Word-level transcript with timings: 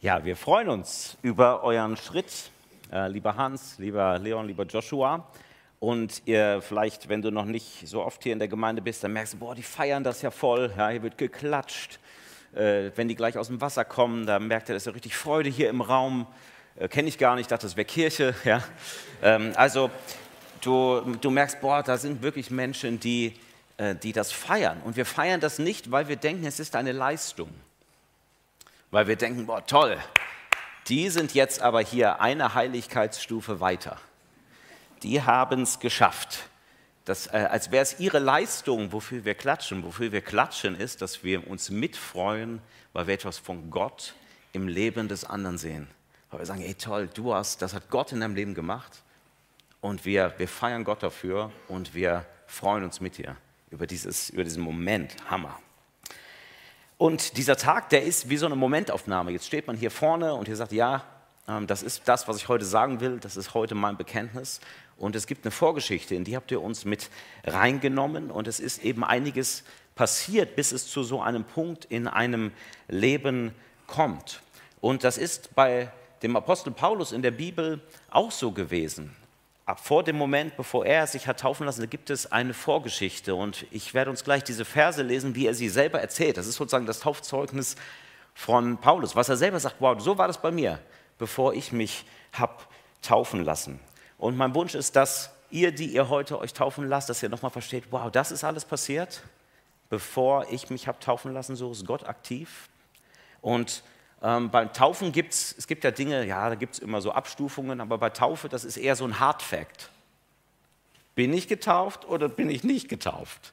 Ja, 0.00 0.24
wir 0.24 0.36
freuen 0.36 0.68
uns 0.68 1.18
über 1.22 1.64
euren 1.64 1.96
Schritt, 1.96 2.52
äh, 2.92 3.08
lieber 3.08 3.34
Hans, 3.34 3.78
lieber 3.78 4.16
Leon, 4.20 4.46
lieber 4.46 4.62
Joshua. 4.62 5.26
Und 5.80 6.22
ihr 6.24 6.62
vielleicht, 6.62 7.08
wenn 7.08 7.20
du 7.20 7.32
noch 7.32 7.46
nicht 7.46 7.88
so 7.88 8.04
oft 8.04 8.22
hier 8.22 8.32
in 8.32 8.38
der 8.38 8.46
Gemeinde 8.46 8.80
bist, 8.80 9.02
dann 9.02 9.12
merkst 9.12 9.34
du, 9.34 9.38
boah, 9.38 9.56
die 9.56 9.64
feiern 9.64 10.04
das 10.04 10.22
ja 10.22 10.30
voll, 10.30 10.72
ja, 10.76 10.90
hier 10.90 11.02
wird 11.02 11.18
geklatscht. 11.18 11.98
Äh, 12.54 12.92
wenn 12.94 13.08
die 13.08 13.16
gleich 13.16 13.36
aus 13.36 13.48
dem 13.48 13.60
Wasser 13.60 13.84
kommen, 13.84 14.24
dann 14.24 14.46
merkt 14.46 14.68
ihr, 14.68 14.74
das 14.74 14.82
ist 14.82 14.86
ja 14.86 14.92
richtig 14.92 15.16
Freude 15.16 15.50
hier 15.50 15.68
im 15.68 15.80
Raum. 15.80 16.28
Äh, 16.76 16.86
Kenne 16.86 17.08
ich 17.08 17.18
gar 17.18 17.34
nicht, 17.34 17.50
dachte, 17.50 17.66
das 17.66 17.76
wäre 17.76 17.84
Kirche. 17.84 18.36
Ja. 18.44 18.62
Ähm, 19.20 19.50
also 19.56 19.90
du, 20.60 21.00
du 21.20 21.30
merkst, 21.30 21.60
boah, 21.60 21.82
da 21.82 21.98
sind 21.98 22.22
wirklich 22.22 22.52
Menschen, 22.52 23.00
die, 23.00 23.34
äh, 23.78 23.96
die 23.96 24.12
das 24.12 24.30
feiern. 24.30 24.80
Und 24.84 24.94
wir 24.94 25.06
feiern 25.06 25.40
das 25.40 25.58
nicht, 25.58 25.90
weil 25.90 26.06
wir 26.06 26.14
denken, 26.14 26.46
es 26.46 26.60
ist 26.60 26.76
eine 26.76 26.92
Leistung 26.92 27.50
weil 28.90 29.06
wir 29.06 29.16
denken, 29.16 29.46
boah, 29.46 29.64
toll, 29.64 29.98
die 30.88 31.10
sind 31.10 31.34
jetzt 31.34 31.60
aber 31.60 31.80
hier 31.80 32.20
eine 32.20 32.54
Heiligkeitsstufe 32.54 33.60
weiter. 33.60 34.00
Die 35.02 35.22
haben 35.22 35.62
es 35.62 35.80
geschafft. 35.80 36.48
Das, 37.04 37.26
äh, 37.28 37.48
als 37.50 37.70
wäre 37.70 37.82
es 37.82 38.00
ihre 38.00 38.18
Leistung, 38.18 38.92
wofür 38.92 39.24
wir 39.24 39.34
klatschen. 39.34 39.82
Wofür 39.84 40.12
wir 40.12 40.20
klatschen 40.20 40.78
ist, 40.78 41.02
dass 41.02 41.22
wir 41.24 41.48
uns 41.48 41.70
mitfreuen, 41.70 42.60
weil 42.92 43.06
wir 43.06 43.14
etwas 43.14 43.38
von 43.38 43.70
Gott 43.70 44.14
im 44.52 44.66
Leben 44.66 45.08
des 45.08 45.24
anderen 45.24 45.58
sehen. 45.58 45.88
Weil 46.30 46.40
wir 46.40 46.46
sagen, 46.46 46.60
hey 46.60 46.74
toll, 46.74 47.08
du 47.12 47.34
hast, 47.34 47.62
das 47.62 47.74
hat 47.74 47.90
Gott 47.90 48.12
in 48.12 48.20
deinem 48.20 48.34
Leben 48.34 48.54
gemacht. 48.54 49.02
Und 49.80 50.04
wir, 50.04 50.34
wir 50.38 50.48
feiern 50.48 50.84
Gott 50.84 51.02
dafür 51.02 51.52
und 51.68 51.94
wir 51.94 52.26
freuen 52.46 52.82
uns 52.82 53.00
mit 53.00 53.18
dir 53.18 53.36
über, 53.70 53.86
dieses, 53.86 54.30
über 54.30 54.44
diesen 54.44 54.62
Moment. 54.62 55.14
Hammer. 55.30 55.58
Und 56.98 57.36
dieser 57.36 57.56
Tag, 57.56 57.90
der 57.90 58.02
ist 58.02 58.28
wie 58.28 58.36
so 58.36 58.46
eine 58.46 58.56
Momentaufnahme. 58.56 59.30
Jetzt 59.30 59.46
steht 59.46 59.68
man 59.68 59.76
hier 59.76 59.92
vorne 59.92 60.34
und 60.34 60.46
hier 60.46 60.56
sagt, 60.56 60.72
ja, 60.72 61.04
ähm, 61.46 61.68
das 61.68 61.84
ist 61.84 62.02
das, 62.06 62.26
was 62.26 62.38
ich 62.38 62.48
heute 62.48 62.64
sagen 62.64 63.00
will, 63.00 63.20
das 63.20 63.36
ist 63.36 63.54
heute 63.54 63.76
mein 63.76 63.96
Bekenntnis. 63.96 64.60
Und 64.96 65.14
es 65.14 65.28
gibt 65.28 65.44
eine 65.44 65.52
Vorgeschichte, 65.52 66.16
in 66.16 66.24
die 66.24 66.34
habt 66.34 66.50
ihr 66.50 66.60
uns 66.60 66.84
mit 66.84 67.08
reingenommen. 67.44 68.32
Und 68.32 68.48
es 68.48 68.58
ist 68.58 68.84
eben 68.84 69.04
einiges 69.04 69.62
passiert, 69.94 70.56
bis 70.56 70.72
es 70.72 70.90
zu 70.90 71.04
so 71.04 71.22
einem 71.22 71.44
Punkt 71.44 71.84
in 71.84 72.08
einem 72.08 72.50
Leben 72.88 73.54
kommt. 73.86 74.42
Und 74.80 75.04
das 75.04 75.18
ist 75.18 75.54
bei 75.54 75.92
dem 76.22 76.34
Apostel 76.34 76.72
Paulus 76.72 77.12
in 77.12 77.22
der 77.22 77.30
Bibel 77.30 77.80
auch 78.10 78.32
so 78.32 78.50
gewesen 78.50 79.14
ab 79.68 79.80
vor 79.80 80.02
dem 80.02 80.16
Moment, 80.16 80.56
bevor 80.56 80.86
er 80.86 81.06
sich 81.06 81.26
hat 81.26 81.40
taufen 81.40 81.66
lassen, 81.66 81.88
gibt 81.90 82.08
es 82.08 82.32
eine 82.32 82.54
Vorgeschichte. 82.54 83.34
Und 83.34 83.66
ich 83.70 83.92
werde 83.92 84.10
uns 84.10 84.24
gleich 84.24 84.42
diese 84.42 84.64
Verse 84.64 85.02
lesen, 85.02 85.34
wie 85.34 85.46
er 85.46 85.52
sie 85.52 85.68
selber 85.68 86.00
erzählt. 86.00 86.38
Das 86.38 86.46
ist 86.46 86.56
sozusagen 86.56 86.86
das 86.86 87.00
Taufzeugnis 87.00 87.76
von 88.34 88.78
Paulus, 88.78 89.14
was 89.14 89.28
er 89.28 89.36
selber 89.36 89.60
sagt, 89.60 89.76
wow, 89.80 90.00
so 90.00 90.16
war 90.16 90.26
das 90.26 90.40
bei 90.40 90.50
mir, 90.50 90.80
bevor 91.18 91.52
ich 91.52 91.70
mich 91.70 92.06
habe 92.32 92.54
taufen 93.02 93.44
lassen. 93.44 93.78
Und 94.16 94.38
mein 94.38 94.54
Wunsch 94.54 94.74
ist, 94.74 94.96
dass 94.96 95.30
ihr, 95.50 95.70
die 95.70 95.92
ihr 95.92 96.08
heute 96.08 96.38
euch 96.38 96.54
taufen 96.54 96.88
lasst, 96.88 97.10
dass 97.10 97.22
ihr 97.22 97.28
nochmal 97.28 97.50
versteht, 97.50 97.84
wow, 97.90 98.10
das 98.10 98.32
ist 98.32 98.44
alles 98.44 98.64
passiert, 98.64 99.22
bevor 99.90 100.46
ich 100.50 100.70
mich 100.70 100.88
habe 100.88 100.98
taufen 100.98 101.34
lassen, 101.34 101.56
so 101.56 101.70
ist 101.72 101.86
Gott 101.86 102.08
aktiv. 102.08 102.70
Und 103.42 103.82
ähm, 104.22 104.50
beim 104.50 104.72
Taufen 104.72 105.12
gibt 105.12 105.32
es, 105.32 105.54
es 105.56 105.66
gibt 105.66 105.84
ja 105.84 105.90
Dinge, 105.90 106.24
ja, 106.24 106.48
da 106.48 106.54
gibt 106.56 106.74
es 106.74 106.78
immer 106.80 107.00
so 107.00 107.12
Abstufungen, 107.12 107.80
aber 107.80 107.98
bei 107.98 108.10
Taufe, 108.10 108.48
das 108.48 108.64
ist 108.64 108.76
eher 108.76 108.96
so 108.96 109.04
ein 109.04 109.20
Hard 109.20 109.42
Fact. 109.42 109.90
Bin 111.14 111.32
ich 111.32 111.48
getauft 111.48 112.04
oder 112.06 112.28
bin 112.28 112.50
ich 112.50 112.64
nicht 112.64 112.88
getauft? 112.88 113.52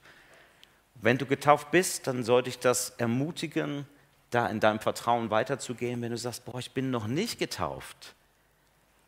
Wenn 0.95 1.17
du 1.17 1.25
getauft 1.25 1.72
bist, 1.72 2.07
dann 2.07 2.23
sollte 2.23 2.49
ich 2.49 2.59
das 2.59 2.91
ermutigen, 2.97 3.85
da 4.31 4.47
in 4.47 4.59
deinem 4.59 4.80
Vertrauen 4.80 5.30
weiterzugehen. 5.30 6.02
Wenn 6.02 6.11
du 6.11 6.17
sagst, 6.17 6.45
boah, 6.45 6.59
ich 6.59 6.72
bin 6.72 6.89
noch 6.89 7.07
nicht 7.07 7.38
getauft, 7.38 8.16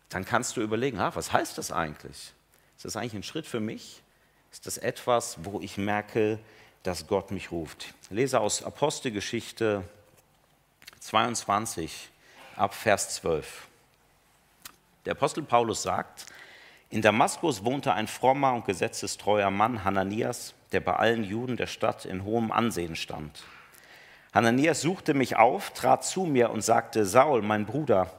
dann 0.09 0.25
kannst 0.25 0.57
du 0.57 0.61
überlegen, 0.61 0.99
ah, 0.99 1.15
was 1.15 1.33
heißt 1.33 1.57
das 1.57 1.71
eigentlich? 1.71 2.33
Ist 2.75 2.85
das 2.85 2.95
eigentlich 2.95 3.15
ein 3.15 3.23
Schritt 3.23 3.47
für 3.47 3.59
mich? 3.59 4.01
Ist 4.51 4.67
das 4.67 4.77
etwas, 4.77 5.37
wo 5.43 5.59
ich 5.59 5.77
merke, 5.77 6.39
dass 6.83 7.07
Gott 7.07 7.31
mich 7.31 7.51
ruft? 7.51 7.93
Ich 8.03 8.11
lese 8.11 8.39
aus 8.39 8.63
Apostelgeschichte 8.63 9.83
22 10.99 12.09
ab 12.55 12.73
Vers 12.73 13.15
12. 13.15 13.67
Der 15.05 15.13
Apostel 15.13 15.43
Paulus 15.43 15.83
sagt, 15.83 16.25
in 16.89 17.01
Damaskus 17.01 17.63
wohnte 17.63 17.93
ein 17.93 18.07
frommer 18.07 18.53
und 18.53 18.65
gesetzestreuer 18.65 19.51
Mann, 19.51 19.83
Hananias, 19.83 20.53
der 20.71 20.79
bei 20.79 20.95
allen 20.95 21.23
Juden 21.23 21.57
der 21.57 21.67
Stadt 21.67 22.05
in 22.05 22.23
hohem 22.23 22.51
Ansehen 22.51 22.95
stand. 22.95 23.43
Hananias 24.33 24.81
suchte 24.81 25.13
mich 25.13 25.35
auf, 25.35 25.71
trat 25.71 26.05
zu 26.05 26.25
mir 26.25 26.49
und 26.49 26.61
sagte, 26.61 27.05
Saul, 27.05 27.41
mein 27.41 27.65
Bruder, 27.65 28.11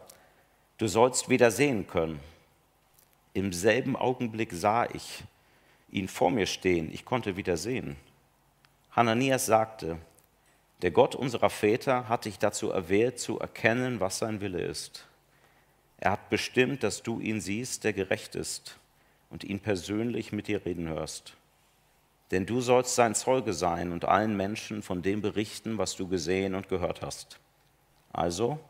du 0.79 0.87
sollst 0.89 1.29
wieder 1.29 1.51
sehen 1.51 1.87
können. 1.87 2.21
Im 3.35 3.53
selben 3.53 3.97
Augenblick 3.97 4.53
sah 4.53 4.87
ich 4.87 5.25
ihn 5.91 6.09
vor 6.09 6.31
mir 6.31 6.47
stehen, 6.47 6.93
ich 6.93 7.05
konnte 7.05 7.37
wieder 7.37 7.57
sehen. 7.57 7.97
Hananias 8.93 9.47
sagte, 9.47 9.99
der 10.83 10.91
Gott 10.93 11.15
unserer 11.15 11.51
Väter 11.51 12.09
hat 12.09 12.25
dich 12.25 12.39
dazu 12.39 12.71
erwählt, 12.71 13.19
zu 13.19 13.39
erkennen, 13.39 14.01
was 14.01 14.19
sein 14.19 14.41
Wille 14.41 14.61
ist. 14.61 15.07
Er 15.99 16.13
hat 16.13 16.31
bestimmt, 16.31 16.85
dass 16.85 17.03
du 17.03 17.19
ihn 17.19 17.41
siehst, 17.41 17.83
der 17.83 17.93
gerecht 17.93 18.37
ist, 18.37 18.79
und 19.31 19.45
ihn 19.45 19.61
persönlich 19.61 20.33
mit 20.33 20.47
dir 20.47 20.65
reden 20.65 20.89
hörst. 20.89 21.35
Denn 22.31 22.47
du 22.47 22.61
sollst 22.61 22.95
sein 22.95 23.15
Zeuge 23.15 23.53
sein 23.53 23.91
und 23.91 24.05
allen 24.05 24.37
Menschen 24.37 24.83
von 24.83 25.03
dem 25.03 25.21
berichten, 25.21 25.79
was 25.79 25.97
du 25.97 26.07
gesehen 26.07 26.55
und 26.55 26.69
gehört 26.69 27.03
hast. 27.03 27.41
Also, 28.13 28.61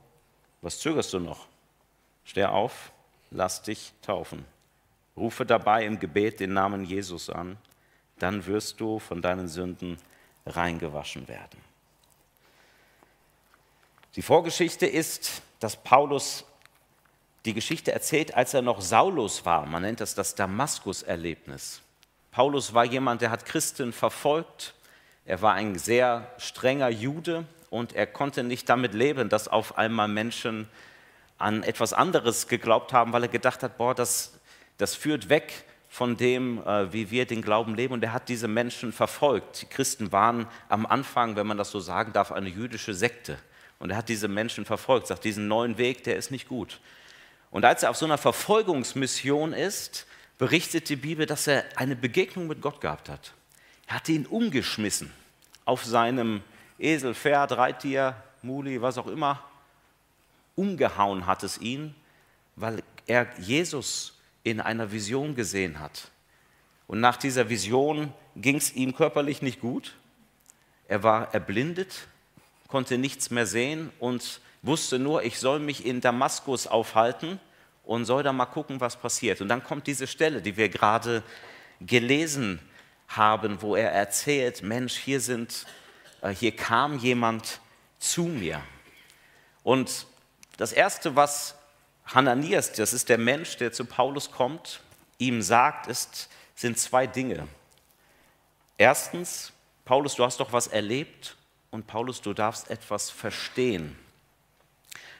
was 0.62 0.78
zögerst 0.78 1.12
du 1.12 1.20
noch? 1.20 1.46
Steh 2.24 2.44
auf, 2.44 2.92
lass 3.30 3.62
dich 3.62 3.92
taufen. 4.02 4.44
Rufe 5.16 5.44
dabei 5.44 5.84
im 5.84 5.98
Gebet 5.98 6.40
den 6.40 6.52
Namen 6.54 6.84
Jesus 6.84 7.28
an, 7.28 7.58
dann 8.18 8.46
wirst 8.46 8.80
du 8.80 8.98
von 8.98 9.20
deinen 9.20 9.48
Sünden 9.48 9.98
reingewaschen 10.46 11.28
werden. 11.28 11.67
Die 14.16 14.22
Vorgeschichte 14.22 14.86
ist, 14.86 15.42
dass 15.60 15.76
Paulus 15.76 16.44
die 17.44 17.54
Geschichte 17.54 17.92
erzählt, 17.92 18.34
als 18.34 18.54
er 18.54 18.62
noch 18.62 18.80
Saulus 18.80 19.44
war. 19.44 19.64
Man 19.66 19.82
nennt 19.82 20.00
das 20.00 20.14
das 20.14 20.34
Damaskus-Erlebnis. 20.34 21.80
Paulus 22.30 22.74
war 22.74 22.84
jemand, 22.84 23.22
der 23.22 23.30
hat 23.30 23.46
Christen 23.46 23.92
verfolgt. 23.92 24.74
Er 25.24 25.42
war 25.42 25.54
ein 25.54 25.78
sehr 25.78 26.30
strenger 26.38 26.88
Jude 26.88 27.44
und 27.70 27.94
er 27.94 28.06
konnte 28.06 28.42
nicht 28.42 28.68
damit 28.68 28.94
leben, 28.94 29.28
dass 29.28 29.48
auf 29.48 29.76
einmal 29.76 30.08
Menschen 30.08 30.68
an 31.36 31.62
etwas 31.62 31.92
anderes 31.92 32.48
geglaubt 32.48 32.92
haben, 32.92 33.12
weil 33.12 33.22
er 33.22 33.28
gedacht 33.28 33.62
hat, 33.62 33.78
boah, 33.78 33.94
das, 33.94 34.38
das 34.76 34.94
führt 34.94 35.28
weg 35.28 35.64
von 35.88 36.16
dem, 36.16 36.62
äh, 36.66 36.92
wie 36.92 37.10
wir 37.10 37.26
den 37.26 37.42
Glauben 37.42 37.74
leben. 37.74 37.94
Und 37.94 38.02
er 38.02 38.12
hat 38.12 38.28
diese 38.28 38.48
Menschen 38.48 38.92
verfolgt. 38.92 39.62
Die 39.62 39.66
Christen 39.66 40.12
waren 40.12 40.46
am 40.68 40.86
Anfang, 40.86 41.36
wenn 41.36 41.46
man 41.46 41.56
das 41.56 41.70
so 41.70 41.80
sagen 41.80 42.12
darf, 42.12 42.32
eine 42.32 42.48
jüdische 42.48 42.94
Sekte. 42.94 43.38
Und 43.78 43.90
er 43.90 43.96
hat 43.96 44.08
diese 44.08 44.28
Menschen 44.28 44.64
verfolgt, 44.64 45.06
sagt, 45.06 45.24
diesen 45.24 45.48
neuen 45.48 45.78
Weg, 45.78 46.04
der 46.04 46.16
ist 46.16 46.30
nicht 46.30 46.48
gut. 46.48 46.80
Und 47.50 47.64
als 47.64 47.82
er 47.82 47.90
auf 47.90 47.96
so 47.96 48.04
einer 48.04 48.18
Verfolgungsmission 48.18 49.52
ist, 49.52 50.06
berichtet 50.36 50.88
die 50.88 50.96
Bibel, 50.96 51.26
dass 51.26 51.46
er 51.46 51.64
eine 51.76 51.96
Begegnung 51.96 52.46
mit 52.46 52.60
Gott 52.60 52.80
gehabt 52.80 53.08
hat. 53.08 53.32
Er 53.86 53.96
hat 53.96 54.08
ihn 54.08 54.26
umgeschmissen 54.26 55.10
auf 55.64 55.84
seinem 55.84 56.42
Esel, 56.78 57.14
Pferd, 57.14 57.52
Reittier, 57.52 58.16
Muli, 58.42 58.80
was 58.80 58.98
auch 58.98 59.06
immer. 59.06 59.42
Umgehauen 60.54 61.26
hat 61.26 61.42
es 61.42 61.58
ihn, 61.58 61.94
weil 62.56 62.82
er 63.06 63.26
Jesus 63.38 64.18
in 64.42 64.60
einer 64.60 64.92
Vision 64.92 65.34
gesehen 65.34 65.80
hat. 65.80 66.10
Und 66.86 67.00
nach 67.00 67.16
dieser 67.16 67.48
Vision 67.48 68.12
ging 68.36 68.56
es 68.56 68.74
ihm 68.74 68.94
körperlich 68.94 69.42
nicht 69.42 69.60
gut. 69.60 69.96
Er 70.86 71.02
war 71.02 71.34
erblindet, 71.34 72.08
konnte 72.68 72.98
nichts 72.98 73.30
mehr 73.30 73.46
sehen 73.46 73.90
und 73.98 74.40
wusste 74.62 74.98
nur, 74.98 75.24
ich 75.24 75.38
soll 75.38 75.58
mich 75.58 75.84
in 75.84 76.00
Damaskus 76.00 76.66
aufhalten 76.66 77.40
und 77.82 78.04
soll 78.04 78.22
da 78.22 78.32
mal 78.32 78.46
gucken, 78.46 78.80
was 78.80 78.96
passiert. 78.96 79.40
Und 79.40 79.48
dann 79.48 79.64
kommt 79.64 79.86
diese 79.86 80.06
Stelle, 80.06 80.42
die 80.42 80.56
wir 80.56 80.68
gerade 80.68 81.22
gelesen 81.80 82.60
haben, 83.08 83.62
wo 83.62 83.74
er 83.74 83.90
erzählt, 83.90 84.62
Mensch, 84.62 84.96
hier 84.96 85.20
sind, 85.20 85.64
äh, 86.20 86.28
hier 86.28 86.54
kam 86.54 86.98
jemand 86.98 87.60
zu 87.98 88.24
mir. 88.24 88.60
Und 89.62 90.06
das 90.58 90.72
erste, 90.72 91.16
was 91.16 91.54
Hananias, 92.04 92.72
das 92.72 92.92
ist 92.92 93.08
der 93.08 93.18
Mensch, 93.18 93.56
der 93.56 93.72
zu 93.72 93.86
Paulus 93.86 94.30
kommt, 94.30 94.80
ihm 95.16 95.40
sagt, 95.40 95.86
ist, 95.86 96.28
sind 96.54 96.78
zwei 96.78 97.06
Dinge. 97.06 97.48
Erstens, 98.76 99.52
Paulus, 99.86 100.14
du 100.16 100.24
hast 100.24 100.40
doch 100.40 100.52
was 100.52 100.66
erlebt 100.66 101.37
und 101.70 101.86
Paulus, 101.86 102.20
du 102.20 102.32
darfst 102.32 102.70
etwas 102.70 103.10
verstehen. 103.10 103.96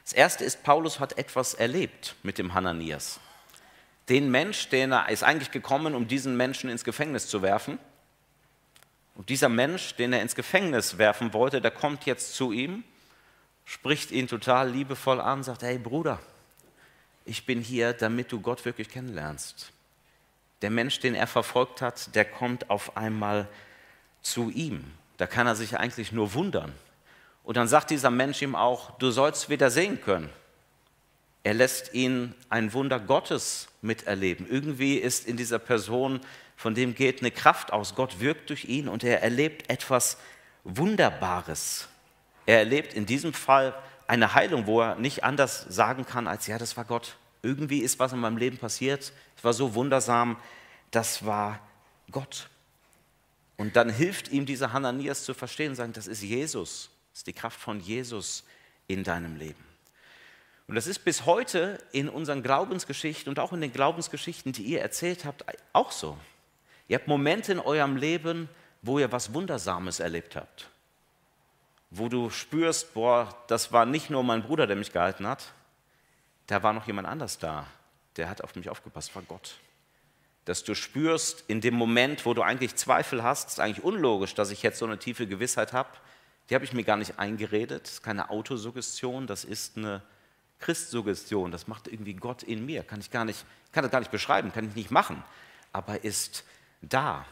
Das 0.05 0.13
erste 0.13 0.45
ist, 0.45 0.63
Paulus 0.63 1.01
hat 1.01 1.19
etwas 1.19 1.55
erlebt 1.55 2.17
mit 2.23 2.39
dem 2.39 2.55
Hananias. 2.55 3.21
Den 4.09 4.31
Mensch, 4.31 4.71
der 4.71 5.09
ist 5.11 5.23
eigentlich 5.23 5.51
gekommen, 5.51 5.95
um 5.95 6.09
diesen 6.09 6.37
Menschen 6.37 6.71
ins 6.71 6.85
Gefängnis 6.85 7.29
zu 7.29 7.43
werfen. 7.43 7.79
Und 9.15 9.29
dieser 9.29 9.51
Mensch, 9.51 9.97
den 9.97 10.13
er 10.13 10.23
ins 10.23 10.35
Gefängnis 10.35 10.97
werfen 10.97 11.35
wollte, 11.35 11.61
der 11.61 11.73
kommt 11.73 12.07
jetzt 12.07 12.35
zu 12.35 12.53
ihm, 12.53 12.85
spricht 13.67 14.11
ihn 14.11 14.29
total 14.29 14.71
liebevoll 14.71 15.21
an, 15.21 15.43
sagt, 15.43 15.63
hey 15.63 15.79
Bruder, 15.79 16.21
ich 17.27 17.45
bin 17.45 17.61
hier, 17.61 17.93
damit 17.93 18.33
du 18.33 18.41
Gott 18.41 18.65
wirklich 18.65 18.89
kennenlernst. 18.89 19.71
Der 20.63 20.71
Mensch, 20.71 21.01
den 21.01 21.15
er 21.15 21.27
verfolgt 21.27 21.83
hat, 21.83 22.15
der 22.15 22.25
kommt 22.25 22.71
auf 22.71 22.97
einmal 22.97 23.47
zu 24.23 24.49
ihm. 24.49 24.91
Da 25.19 25.27
kann 25.27 25.47
er 25.47 25.55
sich 25.55 25.77
eigentlich 25.77 26.13
nur 26.13 26.33
wundern. 26.33 26.73
Und 27.45 27.57
dann 27.57 27.69
sagt 27.69 27.91
dieser 27.91 28.11
Mensch 28.11 28.41
ihm 28.41 28.55
auch, 28.55 28.99
du 28.99 29.11
sollst 29.11 29.51
wieder 29.51 29.71
sehen 29.71 30.01
können. 30.01 30.31
Er 31.43 31.55
lässt 31.55 31.95
ihn 31.95 32.35
ein 32.49 32.73
Wunder 32.73 33.01
Gottes 33.01 33.69
miterleben. 33.81 34.47
Irgendwie 34.49 34.97
ist 34.97 35.27
in 35.27 35.37
dieser 35.37 35.59
Person, 35.59 36.21
von 36.57 36.75
dem 36.75 36.95
geht 36.95 37.21
eine 37.21 37.31
Kraft 37.31 37.73
aus. 37.73 37.95
Gott 37.95 38.21
wirkt 38.21 38.51
durch 38.51 38.65
ihn 38.65 38.89
und 38.89 39.05
er 39.05 39.23
erlebt 39.23 39.71
etwas 39.71 40.19
Wunderbares. 40.65 41.89
Er 42.47 42.59
erlebt 42.59 42.95
in 42.95 43.07
diesem 43.07 43.33
Fall 43.33 43.75
eine 44.07 44.35
Heilung, 44.35 44.67
wo 44.67 44.81
er 44.81 44.97
nicht 44.97 45.25
anders 45.25 45.67
sagen 45.69 46.07
kann, 46.07 46.27
als 46.27 46.47
ja, 46.47 46.59
das 46.59 46.77
war 46.77 46.85
Gott. 46.85 47.17
Irgendwie 47.43 47.79
ist 47.79 47.99
was 47.99 48.13
in 48.13 48.19
meinem 48.19 48.37
Leben 48.37 48.59
passiert. 48.59 49.13
Es 49.37 49.45
war 49.45 49.53
so 49.53 49.75
wundersam, 49.75 50.37
das 50.91 51.25
war 51.25 51.61
Gott. 52.11 52.49
Und 53.59 53.77
dann 53.77 53.91
hilft 53.91 54.29
ihm 54.29 54.47
dieser 54.47 54.73
Hananias 54.73 55.25
zu 55.25 55.35
verstehen, 55.35 55.75
sagen, 55.75 55.93
das 55.93 56.07
ist 56.07 56.23
Jesus, 56.23 56.91
das 57.11 57.21
ist 57.21 57.27
die 57.27 57.33
Kraft 57.33 57.61
von 57.61 57.81
Jesus 57.81 58.45
in 58.87 59.05
deinem 59.05 59.37
Leben. 59.37 59.63
Und 60.69 60.77
das 60.77 60.87
ist 60.87 61.01
bis 61.01 61.27
heute 61.27 61.83
in 61.93 62.09
unseren 62.09 62.43
Glaubensgeschichten 62.43 63.29
und 63.29 63.39
auch 63.39 63.53
in 63.53 63.61
den 63.61 63.73
Glaubensgeschichten, 63.73 64.53
die 64.53 64.63
ihr 64.63 64.81
erzählt 64.81 65.25
habt, 65.25 65.45
auch 65.73 65.91
so. 65.91 66.17
Ihr 66.87 66.99
habt 66.99 67.09
Momente 67.09 67.53
in 67.53 67.59
eurem 67.59 67.97
Leben, 67.97 68.49
wo 68.83 68.99
ihr 68.99 69.11
was 69.11 69.35
Wundersames 69.35 69.99
erlebt 69.99 70.37
habt. 70.37 70.69
Wo 71.91 72.09
du 72.09 72.31
spürst, 72.31 72.95
boah, 72.95 73.35
das 73.49 73.73
war 73.73 73.87
nicht 73.87 74.09
nur 74.09 74.23
mein 74.23 74.43
Bruder, 74.43 74.67
der 74.67 74.77
mich 74.77 74.93
gehalten 74.93 75.27
hat, 75.27 75.53
da 76.47 76.63
war 76.63 76.73
noch 76.73 76.87
jemand 76.87 77.09
anders 77.09 77.39
da, 77.39 77.67
der 78.17 78.29
hat 78.29 78.43
auf 78.43 78.55
mich 78.55 78.71
aufgepasst, 78.71 79.15
war 79.17 79.23
Gott. 79.23 79.57
Dass 80.49 80.65
du 80.65 80.75
spürst, 80.75 81.45
in 81.47 81.61
dem 81.61 81.75
Moment, 81.75 82.25
wo 82.25 82.33
du 82.33 82.41
eigentlich 82.41 82.75
Zweifel 82.75 83.23
hast, 83.23 83.51
ist 83.51 83.61
eigentlich 83.61 83.85
unlogisch, 83.85 84.35
dass 84.35 84.51
ich 84.51 84.63
jetzt 84.63 84.79
so 84.79 84.87
eine 84.87 84.99
tiefe 84.99 85.27
Gewissheit 85.27 85.75
habe, 85.75 85.91
die 86.49 86.55
habe 86.55 86.65
ich 86.65 86.73
mir 86.73 86.85
gar 86.85 86.97
nicht 86.97 87.19
eingeredet, 87.19 87.83
das 87.83 87.93
ist 87.93 88.03
keine 88.03 88.31
Autosuggestion, 88.31 89.27
das 89.27 89.45
ist 89.45 89.77
eine 89.77 90.01
Christsuggestion, 90.59 91.51
das 91.51 91.69
macht 91.69 91.87
irgendwie 91.87 92.15
Gott 92.15 92.43
in 92.43 92.65
mir, 92.65 92.83
kann 92.83 92.99
ich 92.99 93.11
gar 93.11 93.27
nicht, 93.27 93.45
kann 93.73 93.83
das 93.83 93.93
gar 93.93 93.99
nicht 93.99 94.11
beschreiben, 94.11 94.51
kann 94.51 94.67
ich 94.67 94.75
nicht 94.75 94.91
machen, 94.91 95.23
aber 95.71 96.03
ist 96.03 96.45
da. 96.81 97.27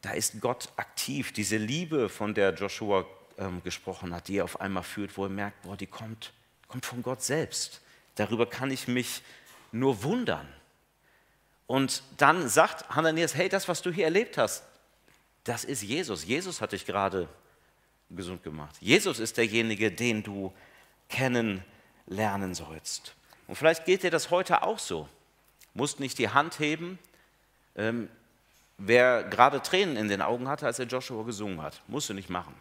Da 0.00 0.10
ist 0.10 0.40
Gott 0.40 0.70
aktiv, 0.74 1.32
diese 1.32 1.56
Liebe, 1.56 2.08
von 2.08 2.34
der 2.34 2.52
Joshua 2.52 3.06
ähm, 3.38 3.62
gesprochen 3.62 4.12
hat, 4.12 4.26
die 4.26 4.38
er 4.38 4.44
auf 4.44 4.60
einmal 4.60 4.82
fühlt, 4.82 5.16
wo 5.16 5.26
er 5.26 5.30
merkt, 5.30 5.62
boah, 5.62 5.76
die 5.76 5.86
kommt, 5.86 6.32
kommt 6.66 6.84
von 6.84 7.00
Gott 7.04 7.22
selbst. 7.22 7.80
Darüber 8.16 8.46
kann 8.46 8.72
ich 8.72 8.88
mich 8.88 9.22
nur 9.70 10.02
wundern. 10.02 10.48
Und 11.72 12.02
dann 12.18 12.50
sagt 12.50 12.86
Hananias, 12.90 13.34
hey, 13.34 13.48
das, 13.48 13.66
was 13.66 13.80
du 13.80 13.90
hier 13.90 14.04
erlebt 14.04 14.36
hast, 14.36 14.62
das 15.44 15.64
ist 15.64 15.82
Jesus. 15.82 16.26
Jesus 16.26 16.60
hat 16.60 16.72
dich 16.72 16.84
gerade 16.84 17.30
gesund 18.10 18.42
gemacht. 18.42 18.76
Jesus 18.80 19.18
ist 19.18 19.38
derjenige, 19.38 19.90
den 19.90 20.22
du 20.22 20.52
kennen 21.08 21.64
lernen 22.04 22.54
sollst. 22.54 23.14
Und 23.48 23.56
vielleicht 23.56 23.86
geht 23.86 24.02
dir 24.02 24.10
das 24.10 24.30
heute 24.30 24.64
auch 24.64 24.78
so. 24.78 25.08
Musst 25.72 25.98
nicht 25.98 26.18
die 26.18 26.28
Hand 26.28 26.58
heben. 26.58 26.98
Ähm, 27.74 28.10
wer 28.76 29.22
gerade 29.22 29.62
Tränen 29.62 29.96
in 29.96 30.08
den 30.08 30.20
Augen 30.20 30.48
hatte, 30.48 30.66
als 30.66 30.78
er 30.78 30.84
Joshua 30.84 31.24
gesungen 31.24 31.62
hat, 31.62 31.80
musst 31.86 32.10
du 32.10 32.12
nicht 32.12 32.28
machen. 32.28 32.54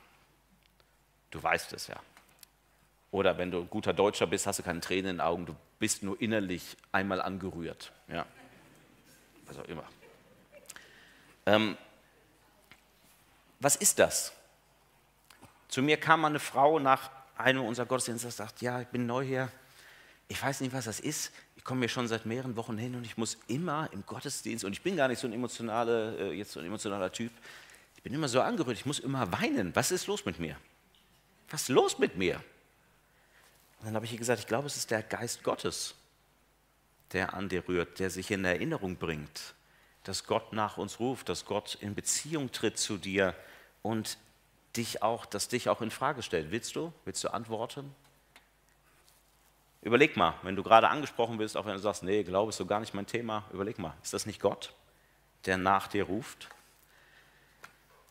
Du 1.32 1.44
weißt 1.44 1.74
es 1.74 1.88
ja. 1.88 2.00
Oder 3.12 3.38
wenn 3.38 3.52
du 3.52 3.60
ein 3.60 3.70
guter 3.70 3.92
Deutscher 3.92 4.28
bist, 4.28 4.48
hast 4.48 4.60
du 4.60 4.64
keine 4.64 4.80
Tränen 4.80 5.10
in 5.10 5.16
den 5.18 5.22
Augen, 5.22 5.48
du 5.48 5.56
bist 5.80 6.02
nur 6.02 6.22
innerlich 6.22 6.78
einmal 6.94 7.22
angerührt. 7.22 7.92
Ja. 8.08 8.26
Was 9.52 9.60
auch 9.60 9.68
immer. 9.68 9.84
Ähm, 11.46 11.78
was 13.60 13.76
ist 13.76 14.00
das? 14.00 14.32
Zu 15.68 15.82
mir 15.82 15.98
kam 15.98 16.24
eine 16.24 16.40
Frau 16.40 16.80
nach 16.80 17.10
einer 17.38 17.62
unserer 17.62 17.86
Gottesdienste 17.86 18.32
sagt, 18.32 18.62
ja, 18.62 18.80
ich 18.80 18.88
bin 18.88 19.06
neu 19.06 19.26
hier, 19.26 19.52
ich 20.30 20.42
weiß 20.42 20.62
nicht, 20.62 20.72
was 20.74 20.86
das 20.86 21.02
ist, 21.02 21.34
ich 21.58 21.66
komme 21.66 21.82
hier 21.82 21.90
schon 21.90 22.08
seit 22.08 22.26
mehreren 22.26 22.56
Wochen 22.56 22.78
hin 22.78 22.96
und 22.96 23.04
ich 23.04 23.18
muss 23.18 23.38
immer 23.48 23.90
im 23.92 24.06
Gottesdienst, 24.06 24.64
und 24.64 24.72
ich 24.72 24.82
bin 24.82 24.96
gar 24.96 25.10
nicht 25.10 25.20
so 25.20 25.28
ein, 25.28 25.34
emotionale, 25.34 26.32
äh, 26.32 26.32
jetzt 26.32 26.54
so 26.54 26.62
ein 26.62 26.66
emotionaler 26.66 27.12
Typ, 27.12 27.32
ich 27.98 28.04
bin 28.04 28.14
immer 28.14 28.30
so 28.30 28.40
angerührt, 28.40 28.78
ich 28.78 28.86
muss 28.86 29.00
immer 29.00 29.30
weinen. 29.34 29.76
Was 29.76 29.92
ist 29.92 30.08
los 30.08 30.24
mit 30.24 30.40
mir? 30.40 30.56
Was 31.50 31.64
ist 31.64 31.70
los 31.70 32.00
mit 32.00 32.16
mir? 32.16 32.36
Und 33.80 33.88
dann 33.88 33.96
habe 33.96 34.06
ich 34.06 34.14
ihr 34.14 34.18
gesagt, 34.18 34.40
ich 34.40 34.48
glaube, 34.48 34.68
es 34.68 34.78
ist 34.78 34.90
der 34.92 35.04
Geist 35.04 35.44
Gottes, 35.44 35.94
der 37.14 37.34
an 37.34 37.50
dir 37.50 37.68
rührt, 37.68 38.00
der 38.00 38.10
sich 38.10 38.32
in 38.32 38.46
Erinnerung 38.46 38.96
bringt, 38.98 39.54
dass 40.04 40.26
Gott 40.26 40.54
nach 40.54 40.78
uns 40.78 41.00
ruft, 41.00 41.30
dass 41.30 41.46
Gott 41.46 41.78
in 41.82 41.96
Beziehung 41.96 42.52
tritt 42.52 42.78
zu 42.78 42.98
dir 42.98 43.36
und 43.82 44.18
dich 44.76 45.04
auch, 45.04 45.26
das 45.26 45.48
dich 45.48 45.70
auch 45.70 45.82
in 45.82 45.92
Frage 45.92 46.24
stellt. 46.24 46.52
Willst 46.52 46.76
du? 46.76 46.94
Willst 47.06 47.24
du 47.24 47.34
antworten? 47.34 47.94
Überleg 49.82 50.16
mal, 50.16 50.36
wenn 50.44 50.56
du 50.56 50.64
gerade 50.64 50.90
angesprochen 50.90 51.38
bist, 51.38 51.58
auch 51.58 51.66
wenn 51.66 51.74
du 51.74 51.80
sagst, 51.80 52.04
nee, 52.04 52.24
Glaube 52.24 52.50
ist 52.50 52.58
so 52.58 52.66
gar 52.66 52.80
nicht 52.80 52.94
mein 52.94 53.08
Thema, 53.08 53.46
überleg 53.52 53.80
mal, 53.80 53.94
ist 54.04 54.14
das 54.14 54.26
nicht 54.26 54.40
Gott, 54.40 54.74
der 55.46 55.58
nach 55.58 55.88
dir 55.88 56.04
ruft? 56.04 56.50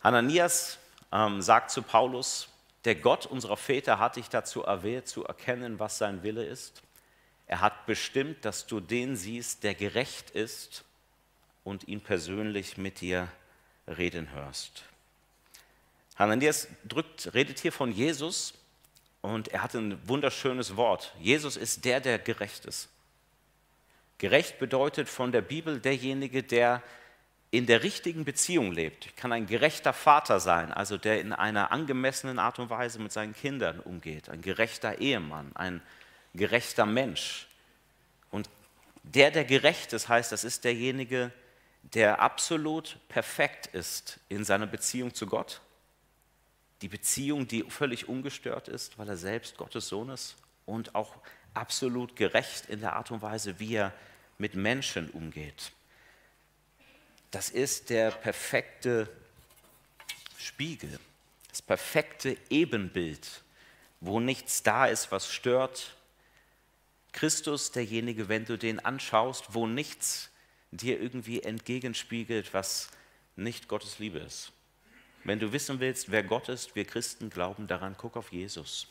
Hananias 0.02 0.78
ähm, 1.12 1.40
sagt 1.40 1.70
zu 1.70 1.82
Paulus, 1.82 2.48
der 2.84 2.96
Gott 2.96 3.26
unserer 3.26 3.56
Väter 3.56 3.98
hat 3.98 4.16
dich 4.16 4.28
dazu 4.28 4.62
erwählt, 4.62 5.06
zu 5.06 5.24
erkennen, 5.24 5.78
was 5.78 5.98
sein 5.98 6.22
Wille 6.22 6.44
ist. 6.44 6.82
Er 7.50 7.60
hat 7.60 7.84
bestimmt, 7.84 8.44
dass 8.44 8.68
du 8.68 8.78
den 8.78 9.16
siehst, 9.16 9.64
der 9.64 9.74
gerecht 9.74 10.30
ist 10.30 10.84
und 11.64 11.88
ihn 11.88 12.00
persönlich 12.00 12.78
mit 12.78 13.00
dir 13.00 13.26
reden 13.88 14.30
hörst. 14.30 14.84
Hananias 16.14 16.68
drückt, 16.84 17.34
redet 17.34 17.58
hier 17.58 17.72
von 17.72 17.90
Jesus 17.90 18.54
und 19.20 19.48
er 19.48 19.64
hat 19.64 19.74
ein 19.74 19.98
wunderschönes 20.08 20.76
Wort. 20.76 21.12
Jesus 21.18 21.56
ist 21.56 21.84
der, 21.84 21.98
der 21.98 22.20
gerecht 22.20 22.66
ist. 22.66 22.88
Gerecht 24.18 24.60
bedeutet 24.60 25.08
von 25.08 25.32
der 25.32 25.42
Bibel 25.42 25.80
derjenige, 25.80 26.44
der 26.44 26.84
in 27.50 27.66
der 27.66 27.82
richtigen 27.82 28.24
Beziehung 28.24 28.70
lebt. 28.70 29.06
Ich 29.06 29.16
kann 29.16 29.32
ein 29.32 29.46
gerechter 29.46 29.92
Vater 29.92 30.38
sein, 30.38 30.72
also 30.72 30.98
der 30.98 31.20
in 31.20 31.32
einer 31.32 31.72
angemessenen 31.72 32.38
Art 32.38 32.60
und 32.60 32.70
Weise 32.70 33.00
mit 33.00 33.10
seinen 33.10 33.34
Kindern 33.34 33.80
umgeht. 33.80 34.28
Ein 34.28 34.40
gerechter 34.40 35.00
Ehemann, 35.00 35.50
ein 35.56 35.82
gerechter 36.34 36.86
Mensch. 36.86 37.48
Und 38.30 38.48
der, 39.02 39.30
der 39.30 39.44
gerecht 39.44 39.92
ist, 39.92 40.08
heißt, 40.08 40.32
das 40.32 40.44
ist 40.44 40.64
derjenige, 40.64 41.32
der 41.82 42.20
absolut 42.20 42.98
perfekt 43.08 43.66
ist 43.68 44.20
in 44.28 44.44
seiner 44.44 44.66
Beziehung 44.66 45.14
zu 45.14 45.26
Gott 45.26 45.60
die 46.82 46.88
Beziehung, 46.88 47.46
die 47.46 47.64
völlig 47.64 48.08
ungestört 48.08 48.68
ist, 48.68 48.98
weil 48.98 49.08
er 49.08 49.16
selbst 49.16 49.56
Gottes 49.56 49.88
Sohn 49.88 50.08
ist 50.08 50.36
und 50.66 50.94
auch 50.94 51.14
absolut 51.52 52.16
gerecht 52.16 52.68
in 52.68 52.80
der 52.80 52.94
Art 52.94 53.10
und 53.10 53.22
Weise, 53.22 53.58
wie 53.58 53.74
er 53.74 53.92
mit 54.38 54.54
Menschen 54.54 55.10
umgeht. 55.10 55.72
Das 57.30 57.50
ist 57.50 57.90
der 57.90 58.10
perfekte 58.10 59.08
Spiegel, 60.38 60.98
das 61.48 61.60
perfekte 61.60 62.36
Ebenbild, 62.48 63.42
wo 64.00 64.18
nichts 64.18 64.62
da 64.62 64.86
ist, 64.86 65.12
was 65.12 65.30
stört. 65.30 65.94
Christus, 67.12 67.72
derjenige, 67.72 68.28
wenn 68.28 68.44
du 68.44 68.56
den 68.56 68.78
anschaust, 68.80 69.54
wo 69.54 69.66
nichts 69.66 70.30
dir 70.70 71.00
irgendwie 71.00 71.42
entgegenspiegelt, 71.42 72.54
was 72.54 72.90
nicht 73.36 73.68
Gottes 73.68 73.98
Liebe 73.98 74.18
ist. 74.18 74.52
Wenn 75.24 75.38
du 75.38 75.52
wissen 75.52 75.80
willst, 75.80 76.10
wer 76.10 76.22
Gott 76.22 76.48
ist, 76.48 76.74
wir 76.74 76.84
Christen 76.84 77.30
glauben 77.30 77.66
daran, 77.66 77.96
guck 77.98 78.16
auf 78.16 78.32
Jesus. 78.32 78.86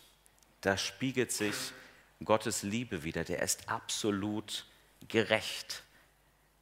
Da 0.61 0.77
spiegelt 0.77 1.31
sich 1.31 1.55
Gottes 2.23 2.63
Liebe 2.63 3.03
wieder. 3.03 3.23
Der 3.23 3.41
ist 3.41 3.69
absolut 3.69 4.65
gerecht. 5.07 5.83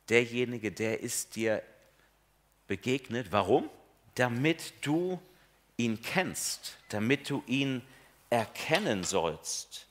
Derjenige, 0.09 0.71
der 0.71 1.01
ist 1.01 1.35
dir 1.35 1.63
begegnet. 2.67 3.31
Warum? 3.31 3.69
Damit 4.15 4.73
du 4.81 5.19
ihn 5.75 6.01
kennst, 6.01 6.77
damit 6.89 7.29
du 7.29 7.43
ihn 7.47 7.81
erkennen 8.29 9.03
sollst. 9.03 9.86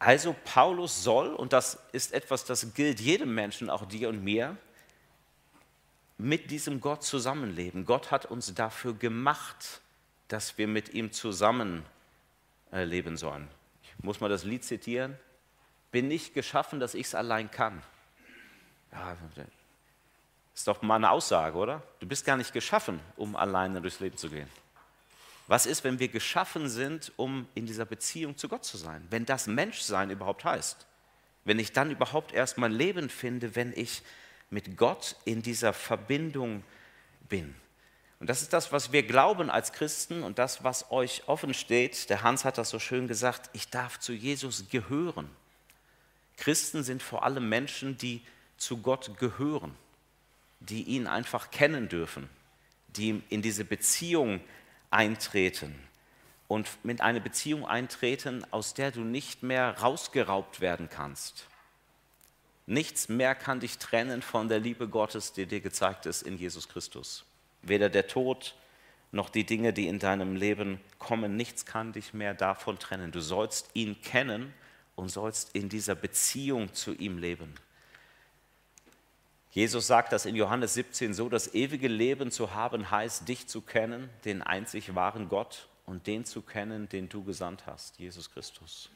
Also 0.00 0.34
Paulus 0.44 1.04
soll, 1.04 1.34
und 1.34 1.52
das 1.52 1.78
ist 1.92 2.14
etwas, 2.14 2.46
das 2.46 2.72
gilt 2.72 3.00
jedem 3.00 3.34
Menschen, 3.34 3.68
auch 3.68 3.84
dir 3.84 4.08
und 4.08 4.24
mir, 4.24 4.56
mit 6.16 6.50
diesem 6.50 6.80
Gott 6.80 7.04
zusammenleben. 7.04 7.84
Gott 7.84 8.10
hat 8.10 8.24
uns 8.24 8.54
dafür 8.54 8.94
gemacht, 8.94 9.82
dass 10.28 10.56
wir 10.56 10.66
mit 10.68 10.94
ihm 10.94 11.12
zusammen 11.12 11.84
äh, 12.72 13.16
sollen. 13.16 13.46
Ich 13.82 14.02
muss 14.02 14.20
mal 14.20 14.30
das 14.30 14.44
Lied 14.44 14.64
zitieren. 14.64 15.18
Bin 15.90 16.08
nicht 16.08 16.32
geschaffen, 16.32 16.80
dass 16.80 16.94
ich 16.94 17.08
es 17.08 17.14
allein 17.14 17.50
kann. 17.50 17.82
Ja, 18.92 19.16
ist 20.54 20.66
doch 20.66 20.80
mal 20.80 20.96
eine 20.96 21.10
Aussage, 21.10 21.56
oder? 21.56 21.82
Du 22.00 22.06
bist 22.06 22.24
gar 22.24 22.38
nicht 22.38 22.54
geschaffen, 22.54 23.00
um 23.16 23.36
alleine 23.36 23.82
durchs 23.82 24.00
Leben 24.00 24.16
zu 24.16 24.30
gehen. 24.30 24.48
Was 25.50 25.66
ist, 25.66 25.82
wenn 25.82 25.98
wir 25.98 26.06
geschaffen 26.06 26.68
sind, 26.68 27.10
um 27.16 27.48
in 27.56 27.66
dieser 27.66 27.84
Beziehung 27.84 28.36
zu 28.36 28.48
Gott 28.48 28.64
zu 28.64 28.76
sein? 28.76 29.04
Wenn 29.10 29.26
das 29.26 29.48
Menschsein 29.48 30.10
überhaupt 30.10 30.44
heißt? 30.44 30.86
Wenn 31.44 31.58
ich 31.58 31.72
dann 31.72 31.90
überhaupt 31.90 32.32
erst 32.32 32.56
mein 32.56 32.70
Leben 32.70 33.10
finde, 33.10 33.56
wenn 33.56 33.72
ich 33.72 34.02
mit 34.50 34.76
Gott 34.76 35.16
in 35.24 35.42
dieser 35.42 35.72
Verbindung 35.72 36.62
bin? 37.28 37.52
Und 38.20 38.30
das 38.30 38.42
ist 38.42 38.52
das, 38.52 38.70
was 38.70 38.92
wir 38.92 39.02
glauben 39.02 39.50
als 39.50 39.72
Christen 39.72 40.22
und 40.22 40.38
das, 40.38 40.62
was 40.62 40.92
euch 40.92 41.24
offen 41.26 41.52
steht. 41.52 42.10
Der 42.10 42.22
Hans 42.22 42.44
hat 42.44 42.56
das 42.56 42.70
so 42.70 42.78
schön 42.78 43.08
gesagt, 43.08 43.50
ich 43.52 43.70
darf 43.70 43.98
zu 43.98 44.12
Jesus 44.12 44.68
gehören. 44.70 45.28
Christen 46.36 46.84
sind 46.84 47.02
vor 47.02 47.24
allem 47.24 47.48
Menschen, 47.48 47.98
die 47.98 48.22
zu 48.56 48.76
Gott 48.76 49.18
gehören, 49.18 49.74
die 50.60 50.84
ihn 50.84 51.08
einfach 51.08 51.50
kennen 51.50 51.88
dürfen, 51.88 52.30
die 52.86 53.20
in 53.30 53.42
diese 53.42 53.64
Beziehung 53.64 54.40
eintreten 54.90 55.74
und 56.48 56.68
mit 56.84 57.00
einer 57.00 57.20
Beziehung 57.20 57.66
eintreten, 57.66 58.44
aus 58.50 58.74
der 58.74 58.90
du 58.90 59.00
nicht 59.00 59.42
mehr 59.42 59.78
rausgeraubt 59.78 60.60
werden 60.60 60.88
kannst. 60.88 61.46
Nichts 62.66 63.08
mehr 63.08 63.34
kann 63.34 63.60
dich 63.60 63.78
trennen 63.78 64.22
von 64.22 64.48
der 64.48 64.60
Liebe 64.60 64.88
Gottes, 64.88 65.32
die 65.32 65.46
dir 65.46 65.60
gezeigt 65.60 66.06
ist 66.06 66.22
in 66.22 66.38
Jesus 66.38 66.68
Christus. 66.68 67.24
Weder 67.62 67.88
der 67.88 68.06
Tod 68.06 68.54
noch 69.12 69.28
die 69.28 69.44
Dinge, 69.44 69.72
die 69.72 69.88
in 69.88 69.98
deinem 69.98 70.36
Leben 70.36 70.80
kommen, 70.98 71.36
nichts 71.36 71.66
kann 71.66 71.92
dich 71.92 72.14
mehr 72.14 72.34
davon 72.34 72.78
trennen. 72.78 73.10
Du 73.10 73.20
sollst 73.20 73.70
ihn 73.74 74.00
kennen 74.02 74.54
und 74.94 75.08
sollst 75.08 75.54
in 75.54 75.68
dieser 75.68 75.94
Beziehung 75.94 76.72
zu 76.72 76.94
ihm 76.94 77.18
leben. 77.18 77.54
Jesus 79.50 79.88
sagt 79.88 80.12
das 80.12 80.26
in 80.26 80.36
Johannes 80.36 80.74
17 80.74 81.12
so, 81.12 81.28
das 81.28 81.54
ewige 81.54 81.88
Leben 81.88 82.30
zu 82.30 82.54
haben 82.54 82.90
heißt, 82.90 83.28
dich 83.28 83.48
zu 83.48 83.60
kennen, 83.60 84.08
den 84.24 84.42
einzig 84.42 84.94
wahren 84.94 85.28
Gott 85.28 85.68
und 85.86 86.06
den 86.06 86.24
zu 86.24 86.40
kennen, 86.40 86.88
den 86.88 87.08
du 87.08 87.24
gesandt 87.24 87.66
hast, 87.66 87.98
Jesus 87.98 88.30
Christus. 88.32 88.90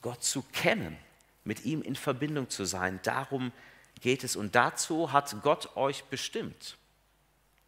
Gott 0.00 0.24
zu 0.24 0.42
kennen, 0.52 0.96
mit 1.44 1.64
ihm 1.64 1.80
in 1.80 1.94
Verbindung 1.94 2.50
zu 2.50 2.64
sein, 2.64 2.98
darum 3.04 3.52
geht 4.00 4.24
es. 4.24 4.34
Und 4.34 4.56
dazu 4.56 5.12
hat 5.12 5.36
Gott 5.42 5.76
euch 5.76 6.04
bestimmt. 6.04 6.76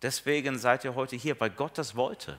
Deswegen 0.03 0.59
seid 0.59 0.85
ihr 0.85 0.97
heute 0.97 1.15
hier, 1.15 1.39
weil 1.39 1.51
Gott 1.51 1.79
das 1.79 1.95
wollte, 1.95 2.39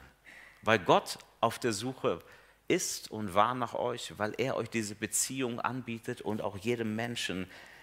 weil 0.64 0.80
Gott 0.80 1.18
auf 1.40 1.60
der 1.60 1.72
Suche 1.72 2.20
ist 2.68 3.10
und 3.10 3.34
war 3.34 3.54
nach 3.54 3.74
euch, 3.74 4.18
weil 4.18 4.34
er 4.38 4.58
euch 4.58 4.70
diese 4.70 4.96
Beziehung 4.96 5.62
anbietet 5.62 6.22
und 6.22 6.42
auch 6.42 6.58
jedem 6.58 6.96
Menschen 6.96 7.44
anbietet. 7.44 7.75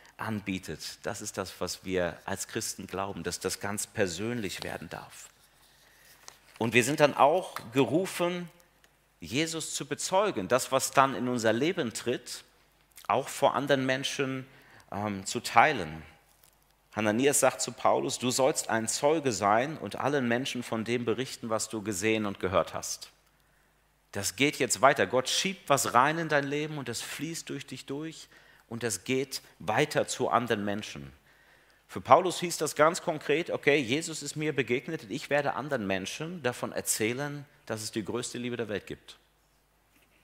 Das 1.02 1.20
ist 1.20 1.38
das, 1.38 1.60
was 1.60 1.84
wir 1.84 2.16
als 2.24 2.48
Christen 2.48 2.86
glauben, 2.86 3.22
dass 3.22 3.40
das 3.40 3.60
ganz 3.60 3.86
persönlich 3.86 4.62
werden 4.62 4.88
darf. 4.88 5.28
Und 6.58 6.74
wir 6.74 6.84
sind 6.84 7.00
dann 7.00 7.14
auch 7.16 7.56
gerufen, 7.72 8.48
Jesus 9.20 9.74
zu 9.74 9.86
bezeugen, 9.86 10.48
das, 10.48 10.70
was 10.70 10.90
dann 10.90 11.14
in 11.14 11.28
unser 11.28 11.52
Leben 11.52 11.92
tritt, 11.92 12.44
auch 13.08 13.28
vor 13.28 13.54
anderen 13.54 13.84
Menschen 13.84 14.46
ähm, 14.92 15.26
zu 15.26 15.40
teilen. 15.40 16.02
Hananias 16.94 17.40
sagt 17.40 17.60
zu 17.60 17.72
Paulus, 17.72 18.18
du 18.18 18.30
sollst 18.30 18.68
ein 18.68 18.86
Zeuge 18.86 19.32
sein 19.32 19.78
und 19.78 19.96
allen 19.96 20.28
Menschen 20.28 20.62
von 20.62 20.84
dem 20.84 21.04
berichten, 21.04 21.50
was 21.50 21.68
du 21.68 21.82
gesehen 21.82 22.26
und 22.26 22.38
gehört 22.38 22.74
hast. 22.74 23.10
Das 24.12 24.36
geht 24.36 24.56
jetzt 24.58 24.82
weiter. 24.82 25.06
Gott 25.06 25.28
schiebt 25.28 25.68
was 25.68 25.94
rein 25.94 26.18
in 26.18 26.28
dein 26.28 26.44
Leben 26.44 26.78
und 26.78 26.88
das 26.88 27.00
fließt 27.00 27.48
durch 27.48 27.66
dich 27.66 27.86
durch 27.86 28.28
und 28.72 28.82
das 28.82 29.04
geht 29.04 29.42
weiter 29.58 30.08
zu 30.08 30.30
anderen 30.30 30.64
Menschen. 30.64 31.12
Für 31.88 32.00
Paulus 32.00 32.40
hieß 32.40 32.56
das 32.56 32.74
ganz 32.74 33.02
konkret, 33.02 33.50
okay, 33.50 33.76
Jesus 33.76 34.22
ist 34.22 34.34
mir 34.34 34.54
begegnet 34.54 35.02
und 35.02 35.10
ich 35.10 35.28
werde 35.28 35.52
anderen 35.56 35.86
Menschen 35.86 36.42
davon 36.42 36.72
erzählen, 36.72 37.44
dass 37.66 37.82
es 37.82 37.92
die 37.92 38.02
größte 38.02 38.38
Liebe 38.38 38.56
der 38.56 38.70
Welt 38.70 38.86
gibt. 38.86 39.18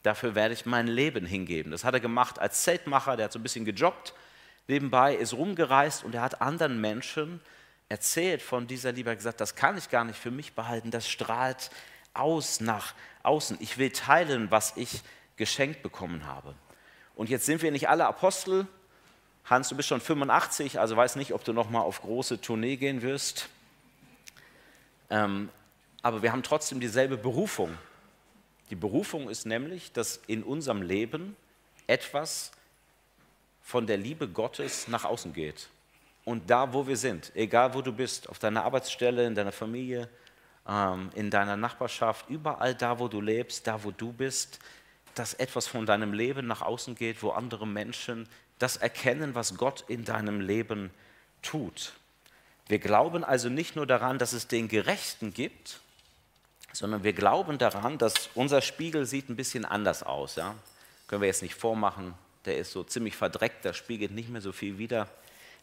Dafür 0.02 0.34
werde 0.34 0.54
ich 0.54 0.64
mein 0.64 0.86
Leben 0.86 1.26
hingeben. 1.26 1.72
Das 1.72 1.84
hat 1.84 1.92
er 1.92 2.00
gemacht 2.00 2.38
als 2.38 2.62
Zeltmacher, 2.62 3.18
der 3.18 3.26
hat 3.26 3.32
so 3.34 3.38
ein 3.38 3.42
bisschen 3.42 3.66
gejobbt, 3.66 4.14
nebenbei 4.66 5.14
ist 5.14 5.34
rumgereist 5.34 6.02
und 6.02 6.14
er 6.14 6.22
hat 6.22 6.40
anderen 6.40 6.80
Menschen 6.80 7.42
erzählt 7.90 8.40
von 8.40 8.66
dieser 8.66 8.92
Liebe. 8.92 9.14
Gesagt, 9.14 9.42
das 9.42 9.56
kann 9.56 9.76
ich 9.76 9.90
gar 9.90 10.04
nicht 10.04 10.18
für 10.18 10.30
mich 10.30 10.54
behalten, 10.54 10.90
das 10.90 11.06
strahlt 11.06 11.68
aus 12.14 12.60
nach 12.60 12.94
außen. 13.24 13.58
Ich 13.60 13.76
will 13.76 13.90
teilen, 13.90 14.50
was 14.50 14.74
ich 14.78 15.02
geschenkt 15.36 15.82
bekommen 15.82 16.24
habe. 16.24 16.54
Und 17.18 17.28
jetzt 17.28 17.46
sind 17.46 17.62
wir 17.62 17.72
nicht 17.72 17.88
alle 17.88 18.06
Apostel. 18.06 18.68
Hans, 19.44 19.68
du 19.68 19.76
bist 19.76 19.88
schon 19.88 20.00
85, 20.00 20.78
also 20.78 20.96
weiß 20.96 21.16
nicht, 21.16 21.34
ob 21.34 21.42
du 21.42 21.52
noch 21.52 21.68
mal 21.68 21.80
auf 21.80 22.00
große 22.00 22.40
Tournee 22.40 22.76
gehen 22.76 23.02
wirst. 23.02 23.48
Ähm, 25.10 25.48
aber 26.00 26.22
wir 26.22 26.30
haben 26.30 26.44
trotzdem 26.44 26.78
dieselbe 26.78 27.16
Berufung. 27.16 27.76
Die 28.70 28.76
Berufung 28.76 29.28
ist 29.28 29.46
nämlich, 29.46 29.90
dass 29.90 30.20
in 30.28 30.44
unserem 30.44 30.80
Leben 30.80 31.34
etwas 31.88 32.52
von 33.62 33.88
der 33.88 33.96
Liebe 33.96 34.28
Gottes 34.28 34.86
nach 34.86 35.04
außen 35.04 35.32
geht. 35.32 35.70
Und 36.24 36.48
da, 36.48 36.72
wo 36.72 36.86
wir 36.86 36.96
sind, 36.96 37.32
egal 37.34 37.74
wo 37.74 37.82
du 37.82 37.92
bist, 37.92 38.28
auf 38.28 38.38
deiner 38.38 38.62
Arbeitsstelle, 38.64 39.26
in 39.26 39.34
deiner 39.34 39.50
Familie, 39.50 40.08
ähm, 40.68 41.10
in 41.16 41.30
deiner 41.30 41.56
Nachbarschaft, 41.56 42.30
überall 42.30 42.76
da, 42.76 43.00
wo 43.00 43.08
du 43.08 43.20
lebst, 43.20 43.66
da, 43.66 43.82
wo 43.82 43.90
du 43.90 44.12
bist, 44.12 44.60
dass 45.18 45.34
etwas 45.34 45.66
von 45.66 45.86
deinem 45.86 46.12
Leben 46.12 46.46
nach 46.46 46.62
außen 46.62 46.94
geht, 46.94 47.22
wo 47.22 47.30
andere 47.30 47.66
Menschen 47.66 48.28
das 48.58 48.76
erkennen, 48.76 49.34
was 49.34 49.56
Gott 49.56 49.84
in 49.88 50.04
deinem 50.04 50.40
Leben 50.40 50.90
tut. 51.42 51.92
Wir 52.68 52.78
glauben 52.78 53.24
also 53.24 53.48
nicht 53.48 53.76
nur 53.76 53.86
daran, 53.86 54.18
dass 54.18 54.32
es 54.32 54.46
den 54.46 54.68
Gerechten 54.68 55.32
gibt, 55.32 55.80
sondern 56.72 57.02
wir 57.02 57.14
glauben 57.14 57.58
daran, 57.58 57.98
dass 57.98 58.30
unser 58.34 58.60
Spiegel 58.60 59.06
sieht 59.06 59.28
ein 59.28 59.36
bisschen 59.36 59.64
anders 59.64 60.02
aus. 60.02 60.36
Ja? 60.36 60.54
Können 61.06 61.22
wir 61.22 61.28
jetzt 61.28 61.42
nicht 61.42 61.54
vormachen, 61.54 62.14
der 62.44 62.58
ist 62.58 62.72
so 62.72 62.84
ziemlich 62.84 63.16
verdreckt, 63.16 63.64
der 63.64 63.72
spiegelt 63.72 64.12
nicht 64.12 64.28
mehr 64.28 64.42
so 64.42 64.52
viel 64.52 64.78
wider. 64.78 65.08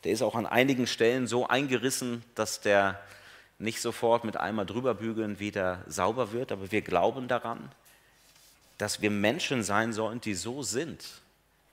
Der 0.03 0.11
ist 0.11 0.21
auch 0.21 0.35
an 0.35 0.45
einigen 0.45 0.87
Stellen 0.87 1.27
so 1.27 1.47
eingerissen, 1.47 2.23
dass 2.35 2.61
der 2.61 2.99
nicht 3.57 3.81
sofort 3.81 4.23
mit 4.23 4.37
einmal 4.37 4.65
drüber 4.65 4.93
bügeln 4.93 5.39
wieder 5.39 5.83
sauber 5.87 6.31
wird, 6.31 6.51
aber 6.51 6.71
wir 6.71 6.81
glauben 6.81 7.27
daran, 7.27 7.71
dass 8.77 9.01
wir 9.01 9.11
Menschen 9.11 9.63
sein 9.63 9.93
sollen, 9.93 10.21
die 10.21 10.33
so 10.33 10.63
sind, 10.63 11.21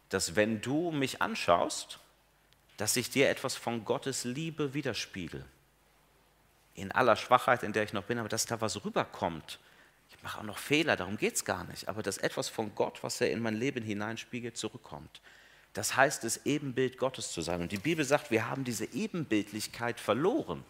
dass 0.08 0.36
wenn 0.36 0.60
du 0.60 0.90
mich 0.90 1.22
anschaust, 1.22 1.98
dass 2.76 2.96
ich 2.96 3.10
dir 3.10 3.28
etwas 3.28 3.56
von 3.56 3.84
Gottes 3.84 4.24
Liebe 4.24 4.74
widerspiegel. 4.74 5.44
In 6.74 6.92
aller 6.92 7.16
Schwachheit, 7.16 7.62
in 7.62 7.72
der 7.72 7.84
ich 7.84 7.92
noch 7.92 8.04
bin, 8.04 8.18
aber 8.18 8.28
dass 8.28 8.46
da 8.46 8.60
was 8.60 8.84
rüberkommt. 8.84 9.58
Ich 10.10 10.22
mache 10.22 10.38
auch 10.38 10.44
noch 10.44 10.58
Fehler, 10.58 10.96
darum 10.96 11.16
geht 11.16 11.34
es 11.34 11.44
gar 11.44 11.64
nicht. 11.64 11.88
Aber 11.88 12.02
dass 12.02 12.18
etwas 12.18 12.48
von 12.48 12.74
Gott, 12.74 13.02
was 13.02 13.20
er 13.20 13.30
in 13.30 13.40
mein 13.40 13.56
Leben 13.56 13.84
hineinspiegelt, 13.84 14.56
zurückkommt. 14.56 15.20
Das 15.74 15.96
heißt 15.96 16.24
das 16.24 16.44
Ebenbild 16.44 16.98
Gottes 16.98 17.32
zu 17.32 17.40
sein. 17.40 17.60
Und 17.60 17.72
die 17.72 17.78
Bibel 17.78 18.04
sagt, 18.04 18.30
wir 18.30 18.48
haben 18.48 18.64
diese 18.64 18.86
Ebenbildlichkeit 18.92 20.00
verloren 20.00 20.64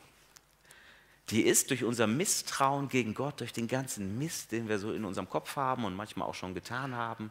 die 1.30 1.42
ist 1.42 1.70
durch 1.70 1.84
unser 1.84 2.06
Misstrauen 2.06 2.88
gegen 2.88 3.14
Gott, 3.14 3.40
durch 3.40 3.52
den 3.52 3.68
ganzen 3.68 4.18
Mist, 4.18 4.52
den 4.52 4.68
wir 4.68 4.78
so 4.78 4.92
in 4.92 5.04
unserem 5.04 5.28
Kopf 5.28 5.56
haben 5.56 5.84
und 5.84 5.94
manchmal 5.94 6.28
auch 6.28 6.34
schon 6.34 6.54
getan 6.54 6.94
haben 6.94 7.30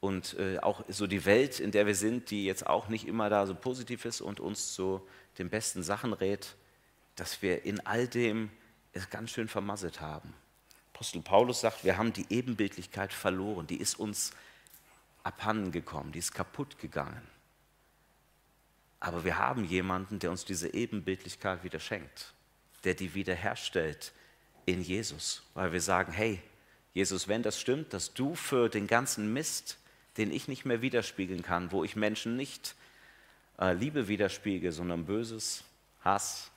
und 0.00 0.34
äh, 0.38 0.58
auch 0.60 0.84
so 0.88 1.06
die 1.06 1.24
Welt, 1.24 1.58
in 1.58 1.72
der 1.72 1.86
wir 1.86 1.94
sind, 1.94 2.30
die 2.30 2.44
jetzt 2.44 2.66
auch 2.66 2.88
nicht 2.88 3.06
immer 3.06 3.28
da 3.28 3.46
so 3.46 3.54
positiv 3.54 4.04
ist 4.04 4.20
und 4.20 4.40
uns 4.40 4.72
zu 4.72 5.06
den 5.38 5.50
besten 5.50 5.82
Sachen 5.82 6.12
rät, 6.12 6.54
dass 7.16 7.42
wir 7.42 7.64
in 7.64 7.84
all 7.86 8.06
dem 8.06 8.50
es 8.92 9.10
ganz 9.10 9.30
schön 9.30 9.48
vermasselt 9.48 10.00
haben. 10.00 10.32
Apostel 10.94 11.20
Paulus 11.20 11.60
sagt, 11.60 11.84
wir 11.84 11.98
haben 11.98 12.12
die 12.12 12.26
Ebenbildlichkeit 12.30 13.12
verloren, 13.12 13.66
die 13.66 13.76
ist 13.76 13.98
uns 13.98 14.30
abhanden 15.24 15.72
gekommen, 15.72 16.12
die 16.12 16.20
ist 16.20 16.32
kaputt 16.32 16.78
gegangen. 16.78 17.20
Aber 18.98 19.24
wir 19.24 19.36
haben 19.36 19.64
jemanden, 19.64 20.20
der 20.20 20.30
uns 20.30 20.46
diese 20.46 20.72
Ebenbildlichkeit 20.72 21.64
wieder 21.64 21.80
schenkt 21.80 22.32
der 22.84 22.94
die 22.94 23.14
wiederherstellt 23.14 24.12
in 24.64 24.82
Jesus. 24.82 25.42
Weil 25.54 25.72
wir 25.72 25.80
sagen, 25.80 26.12
hey, 26.12 26.40
Jesus, 26.94 27.28
wenn 27.28 27.42
das 27.42 27.60
stimmt, 27.60 27.92
dass 27.92 28.14
du 28.14 28.34
für 28.34 28.68
den 28.68 28.86
ganzen 28.86 29.32
Mist, 29.32 29.78
den 30.16 30.32
ich 30.32 30.48
nicht 30.48 30.64
mehr 30.64 30.82
widerspiegeln 30.82 31.42
kann, 31.42 31.72
wo 31.72 31.84
ich 31.84 31.94
Menschen 31.94 32.36
nicht 32.36 32.74
äh, 33.58 33.72
Liebe 33.74 34.08
widerspiegel, 34.08 34.72
sondern 34.72 35.04
Böses, 35.04 35.62
Hass, 36.02 36.50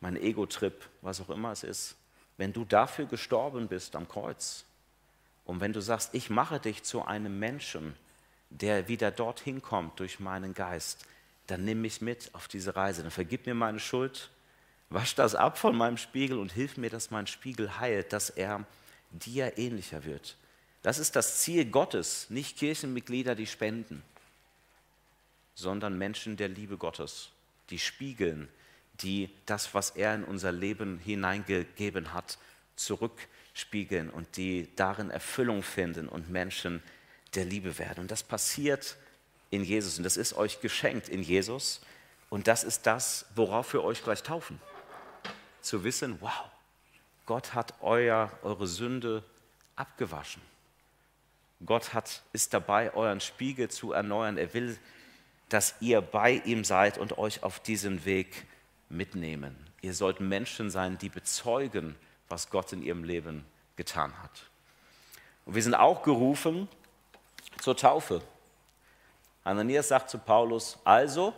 mein 0.00 0.16
Ego-Trip, 0.16 0.88
was 1.02 1.20
auch 1.20 1.30
immer 1.30 1.52
es 1.52 1.62
ist, 1.62 1.96
wenn 2.36 2.52
du 2.52 2.64
dafür 2.64 3.06
gestorben 3.06 3.68
bist 3.68 3.96
am 3.96 4.08
Kreuz 4.08 4.64
und 5.44 5.60
wenn 5.60 5.72
du 5.72 5.80
sagst, 5.80 6.14
ich 6.14 6.30
mache 6.30 6.58
dich 6.58 6.82
zu 6.82 7.04
einem 7.04 7.38
Menschen, 7.38 7.94
der 8.50 8.88
wieder 8.88 9.10
dorthin 9.10 9.62
kommt 9.62 10.00
durch 10.00 10.20
meinen 10.20 10.54
Geist, 10.54 11.06
dann 11.46 11.64
nimm 11.64 11.82
mich 11.82 12.00
mit 12.00 12.30
auf 12.34 12.48
diese 12.48 12.76
Reise, 12.76 13.02
dann 13.02 13.10
vergib 13.10 13.46
mir 13.46 13.54
meine 13.54 13.80
Schuld 13.80 14.30
Wasch 14.90 15.14
das 15.14 15.34
ab 15.34 15.58
von 15.58 15.76
meinem 15.76 15.96
Spiegel 15.96 16.38
und 16.38 16.52
hilf 16.52 16.76
mir, 16.76 16.90
dass 16.90 17.10
mein 17.10 17.26
Spiegel 17.26 17.78
heilt, 17.78 18.12
dass 18.12 18.30
er 18.30 18.64
dir 19.10 19.58
ähnlicher 19.58 20.04
wird. 20.04 20.36
Das 20.82 20.98
ist 20.98 21.16
das 21.16 21.40
Ziel 21.40 21.64
Gottes, 21.64 22.28
nicht 22.30 22.58
Kirchenmitglieder, 22.58 23.34
die 23.34 23.46
spenden, 23.46 24.02
sondern 25.54 25.96
Menschen 25.96 26.36
der 26.36 26.48
Liebe 26.48 26.76
Gottes, 26.76 27.30
die 27.70 27.78
spiegeln, 27.78 28.48
die 29.00 29.30
das, 29.46 29.74
was 29.74 29.90
er 29.90 30.14
in 30.14 30.24
unser 30.24 30.52
Leben 30.52 30.98
hineingegeben 30.98 32.12
hat, 32.12 32.38
zurückgeben 32.76 33.30
spiegeln 33.54 34.10
und 34.10 34.36
die 34.36 34.68
darin 34.76 35.10
Erfüllung 35.10 35.62
finden 35.62 36.08
und 36.08 36.28
Menschen 36.28 36.82
der 37.34 37.44
Liebe 37.44 37.78
werden. 37.78 38.00
Und 38.00 38.10
das 38.10 38.22
passiert 38.22 38.96
in 39.50 39.64
Jesus 39.64 39.96
und 39.96 40.04
das 40.04 40.16
ist 40.16 40.34
euch 40.34 40.60
geschenkt 40.60 41.08
in 41.08 41.22
Jesus. 41.22 41.80
Und 42.28 42.48
das 42.48 42.64
ist 42.64 42.86
das, 42.86 43.26
worauf 43.36 43.72
wir 43.72 43.84
euch 43.84 44.02
gleich 44.02 44.24
taufen. 44.24 44.60
Zu 45.64 45.82
wissen, 45.82 46.20
wow, 46.20 46.50
Gott 47.24 47.54
hat 47.54 47.72
euer, 47.80 48.30
eure 48.42 48.66
Sünde 48.66 49.24
abgewaschen. 49.76 50.42
Gott 51.64 51.94
hat, 51.94 52.20
ist 52.34 52.52
dabei, 52.52 52.92
euren 52.92 53.22
Spiegel 53.22 53.70
zu 53.70 53.92
erneuern. 53.92 54.36
Er 54.36 54.52
will, 54.52 54.78
dass 55.48 55.74
ihr 55.80 56.02
bei 56.02 56.32
ihm 56.32 56.64
seid 56.64 56.98
und 56.98 57.16
euch 57.16 57.42
auf 57.42 57.60
diesen 57.60 58.04
Weg 58.04 58.44
mitnehmen. 58.90 59.56
Ihr 59.80 59.94
sollt 59.94 60.20
Menschen 60.20 60.68
sein, 60.68 60.98
die 60.98 61.08
bezeugen, 61.08 61.96
was 62.28 62.50
Gott 62.50 62.74
in 62.74 62.82
ihrem 62.82 63.02
Leben 63.02 63.46
getan 63.76 64.12
hat. 64.22 64.42
Und 65.46 65.54
wir 65.54 65.62
sind 65.62 65.74
auch 65.74 66.02
gerufen 66.02 66.68
zur 67.62 67.74
Taufe. 67.74 68.20
Ananias 69.44 69.88
sagt 69.88 70.10
zu 70.10 70.18
Paulus, 70.18 70.78
also, 70.84 71.32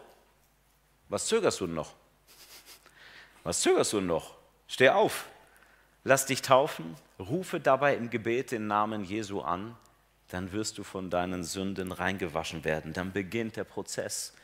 was 1.09 1.27
zögerst 1.27 1.61
du 1.61 1.69
noch? 1.69 1.95
Was 3.47 3.61
zögerst 3.61 3.93
du 3.93 4.01
noch? 4.01 4.35
Steh 4.67 4.89
auf, 4.89 5.27
lass 6.03 6.27
dich 6.27 6.43
taufen, 6.43 6.97
rufe 7.21 7.61
dabei 7.61 7.95
im 7.95 8.11
Gebet 8.11 8.51
den 8.51 8.67
Namen 8.67 9.05
Jesu 9.05 9.41
an, 9.41 9.77
dann 10.31 10.51
wirst 10.51 10.79
du 10.79 10.83
von 10.83 11.11
deinen 11.11 11.45
Sünden 11.45 11.93
reingewaschen 11.93 12.65
werden. 12.65 12.93
Dann 12.93 13.13
beginnt 13.13 13.55
der 13.55 13.63
Prozess, 13.63 14.35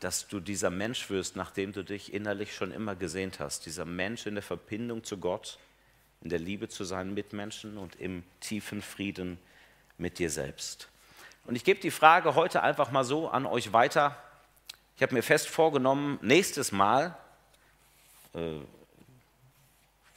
dass 0.00 0.28
du 0.28 0.40
dieser 0.40 0.68
Mensch 0.68 1.08
wirst, 1.08 1.36
nachdem 1.36 1.72
du 1.72 1.82
dich 1.82 2.12
innerlich 2.12 2.54
schon 2.54 2.70
immer 2.70 2.94
gesehnt 2.94 3.40
hast. 3.40 3.64
Dieser 3.64 3.86
Mensch 3.86 4.26
in 4.26 4.34
der 4.34 4.42
Verbindung 4.42 5.04
zu 5.04 5.16
Gott, 5.16 5.58
in 6.20 6.28
der 6.28 6.38
Liebe 6.38 6.68
zu 6.68 6.84
seinen 6.84 7.14
Mitmenschen 7.14 7.78
und 7.78 7.96
im 7.96 8.24
tiefen 8.40 8.82
Frieden 8.82 9.38
mit 9.96 10.18
dir 10.18 10.28
selbst. 10.28 10.90
Und 11.46 11.56
ich 11.56 11.64
gebe 11.64 11.80
die 11.80 11.90
Frage 11.90 12.34
heute 12.34 12.62
einfach 12.62 12.90
mal 12.90 13.04
so 13.04 13.30
an 13.30 13.46
euch 13.46 13.72
weiter. 13.72 14.22
Ich 14.96 15.02
habe 15.02 15.14
mir 15.14 15.22
fest 15.22 15.48
vorgenommen, 15.48 16.18
nächstes 16.20 16.72
Mal, 16.72 17.16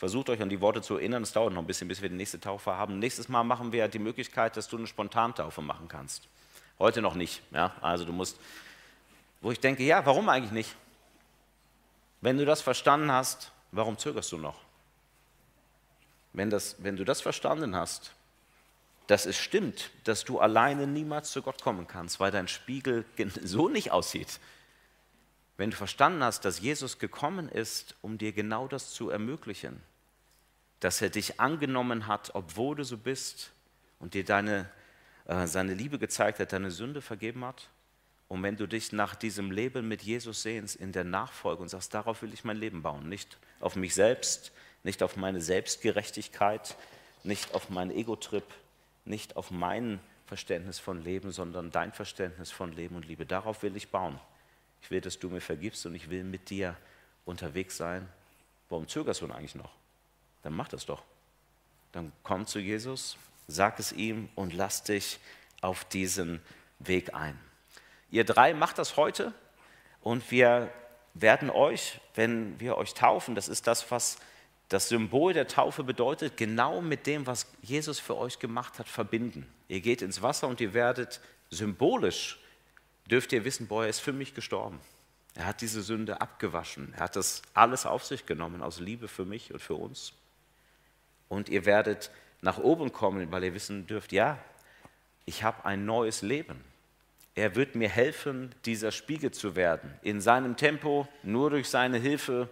versucht 0.04 0.30
euch 0.30 0.42
an 0.42 0.50
die 0.50 0.60
Worte 0.62 0.82
zu 0.82 0.98
erinnern, 0.98 1.24
es 1.24 1.32
dauert 1.32 1.54
noch 1.54 1.62
ein 1.62 1.68
bisschen, 1.68 1.88
bis 1.88 2.02
wir 2.02 2.10
die 2.10 2.16
nächste 2.16 2.40
Taufe 2.40 2.76
haben. 2.76 3.00
Nächstes 3.00 3.30
Mal 3.30 3.44
machen 3.44 3.72
wir 3.72 3.88
die 3.88 4.00
Möglichkeit, 4.00 4.58
dass 4.58 4.68
du 4.68 4.78
eine 4.78 4.88
Spontantaufe 4.88 5.62
machen 5.62 5.88
kannst. 5.88 6.28
Heute 6.80 7.02
noch 7.02 7.16
nicht. 7.16 7.42
Ja? 7.52 7.74
Also 7.82 8.04
du 8.04 8.12
musst, 8.12 8.38
wo 9.42 9.52
ich 9.52 9.60
denke, 9.60 9.84
ja, 9.84 10.06
warum 10.06 10.28
eigentlich 10.30 10.52
nicht? 10.52 10.76
Wenn 12.22 12.38
du 12.38 12.46
das 12.46 12.62
verstanden 12.62 13.12
hast, 13.12 13.52
warum 13.72 13.98
zögerst 13.98 14.32
du 14.32 14.38
noch? 14.38 14.60
Wenn, 16.34 16.50
das, 16.50 16.76
wenn 16.80 16.96
du 16.96 17.06
das 17.06 17.22
verstanden 17.22 17.76
hast, 17.76 18.12
dass 19.08 19.26
es 19.26 19.38
stimmt, 19.38 19.92
dass 20.06 20.24
du 20.24 20.40
alleine 20.40 20.88
niemals 20.88 21.32
zu 21.32 21.42
Gott 21.42 21.62
kommen 21.62 21.88
kannst, 21.88 22.20
weil 22.20 22.32
dein 22.32 22.48
Spiegel 22.48 23.06
so 23.44 23.70
nicht 23.70 23.92
aussieht. 23.92 24.40
Wenn 25.58 25.72
du 25.72 25.78
verstanden 25.78 26.24
hast, 26.24 26.46
dass 26.46 26.60
Jesus 26.60 27.00
gekommen 27.00 27.48
ist, 27.50 27.96
um 28.02 28.18
dir 28.18 28.32
genau 28.32 28.68
das 28.68 28.92
zu 28.92 29.10
ermöglichen, 29.10 29.82
dass 30.80 31.02
er 31.02 31.10
dich 31.10 31.40
angenommen 31.40 32.08
hat, 32.08 32.32
obwohl 32.34 32.76
du 32.76 32.84
so 32.84 32.98
bist 32.98 33.52
und 34.00 34.16
dir 34.16 34.26
deine, 34.26 34.70
äh, 35.26 35.48
seine 35.48 35.74
Liebe 35.74 36.00
gezeigt 36.00 36.40
hat, 36.40 36.54
deine 36.54 36.72
Sünde 36.72 37.02
vergeben 37.02 37.46
hat. 37.46 37.70
Und 38.28 38.42
wenn 38.42 38.58
du 38.58 38.68
dich 38.68 38.92
nach 38.92 39.16
diesem 39.16 39.52
Leben 39.52 39.88
mit 39.88 40.02
Jesus 40.02 40.42
sehnst, 40.42 40.76
in 40.76 40.92
der 40.92 41.04
Nachfolge 41.04 41.62
und 41.62 41.70
sagst, 41.70 41.94
darauf 41.94 42.22
will 42.24 42.34
ich 42.34 42.44
mein 42.44 42.58
Leben 42.58 42.82
bauen, 42.82 43.08
nicht 43.08 43.38
auf 43.60 43.76
mich 43.76 43.94
selbst, 43.94 44.52
nicht 44.84 45.04
auf 45.04 45.18
meine 45.18 45.40
Selbstgerechtigkeit, 45.40 46.76
nicht 47.24 47.54
auf 47.54 47.70
meinen 47.70 47.92
Ego-Trip, 47.92 48.44
nicht 49.06 49.38
auf 49.38 49.52
mein 49.52 50.00
Verständnis 50.26 50.80
von 50.80 51.04
Leben, 51.04 51.32
sondern 51.32 51.70
dein 51.70 51.92
Verständnis 51.92 52.52
von 52.52 52.74
Leben 52.74 52.96
und 52.96 53.08
Liebe. 53.08 53.26
Darauf 53.26 53.62
will 53.62 53.76
ich 53.76 53.90
bauen. 53.90 54.20
Ich 54.84 54.92
will, 54.92 55.02
dass 55.02 55.18
du 55.18 55.30
mir 55.30 55.42
vergibst 55.42 55.86
und 55.86 55.96
ich 55.96 56.10
will 56.10 56.26
mit 56.26 56.50
dir 56.50 56.76
unterwegs 57.26 57.78
sein. 57.78 58.08
Warum 58.70 58.88
zögerst 58.88 59.22
du 59.22 59.28
denn 59.28 59.36
eigentlich 59.36 59.56
noch? 59.56 59.72
Dann 60.42 60.54
mach 60.54 60.68
das 60.68 60.86
doch. 60.86 61.04
Dann 61.94 62.12
komm 62.22 62.46
zu 62.46 62.60
Jesus, 62.60 63.18
sag 63.48 63.80
es 63.80 63.94
ihm 63.94 64.28
und 64.36 64.54
lass 64.54 64.84
dich 64.84 65.20
auf 65.62 65.86
diesen 65.86 66.42
Weg 66.80 67.14
ein. 67.14 67.40
Ihr 68.12 68.26
drei 68.26 68.54
macht 68.54 68.78
das 68.78 68.98
heute 68.98 69.34
und 70.02 70.30
wir 70.32 70.70
werden 71.14 71.50
euch, 71.50 72.02
wenn 72.16 72.60
wir 72.60 72.78
euch 72.78 72.94
taufen, 72.94 73.36
das 73.36 73.48
ist 73.48 73.68
das, 73.68 73.90
was 73.90 74.18
das 74.68 74.90
Symbol 74.90 75.34
der 75.34 75.48
Taufe 75.48 75.84
bedeutet, 75.84 76.36
genau 76.36 76.82
mit 76.82 77.08
dem, 77.08 77.26
was 77.26 77.48
Jesus 77.62 78.00
für 78.00 78.18
euch 78.18 78.40
gemacht 78.40 78.80
hat, 78.80 78.90
verbinden. 78.90 79.48
Ihr 79.70 79.80
geht 79.80 80.02
ins 80.02 80.22
Wasser 80.22 80.48
und 80.48 80.60
ihr 80.60 80.74
werdet 80.74 81.22
symbolisch, 81.52 82.43
dürft 83.10 83.34
ihr 83.34 83.46
wissen, 83.46 83.68
boah, 83.68 83.84
er 83.84 83.90
ist 83.90 84.00
für 84.00 84.14
mich 84.14 84.34
gestorben. 84.34 84.80
Er 85.36 85.48
hat 85.48 85.62
diese 85.62 85.82
Sünde 85.82 86.22
abgewaschen. 86.22 86.94
Er 86.96 87.06
hat 87.06 87.16
das 87.16 87.42
alles 87.54 87.86
auf 87.86 88.04
sich 88.06 88.26
genommen 88.26 88.62
aus 88.62 88.80
Liebe 88.80 89.08
für 89.08 89.26
mich 89.26 89.54
und 89.54 89.60
für 89.60 89.76
uns. 89.76 90.14
Und 91.28 91.50
ihr 91.50 91.66
werdet 91.66 92.12
nach 92.42 92.58
oben 92.58 92.92
kommen, 92.92 93.32
weil 93.32 93.44
ihr 93.44 93.54
wissen 93.54 93.88
dürft, 93.88 94.12
ja, 94.12 94.38
ich 95.26 95.44
habe 95.44 95.66
ein 95.66 95.86
neues 95.86 96.22
Leben. 96.22 96.64
Er 97.36 97.56
wird 97.56 97.74
mir 97.74 97.90
helfen, 97.90 98.54
dieser 98.66 98.92
Spiegel 98.92 99.32
zu 99.32 99.56
werden. 99.56 99.92
In 100.04 100.22
seinem 100.22 100.56
Tempo, 100.56 101.08
nur 101.24 101.50
durch 101.50 101.70
seine 101.70 101.98
Hilfe, 101.98 102.50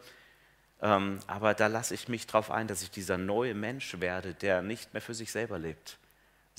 ähm, 0.82 1.20
aber 1.28 1.54
da 1.54 1.68
lasse 1.68 1.94
ich 1.94 2.08
mich 2.08 2.26
darauf 2.26 2.50
ein, 2.50 2.68
dass 2.68 2.82
ich 2.82 2.90
dieser 2.90 3.18
neue 3.18 3.54
Mensch 3.54 4.00
werde, 4.00 4.34
der 4.34 4.64
nicht 4.64 4.94
mehr 4.94 5.02
für 5.02 5.14
sich 5.14 5.32
selber 5.32 5.60
lebt, 5.60 5.98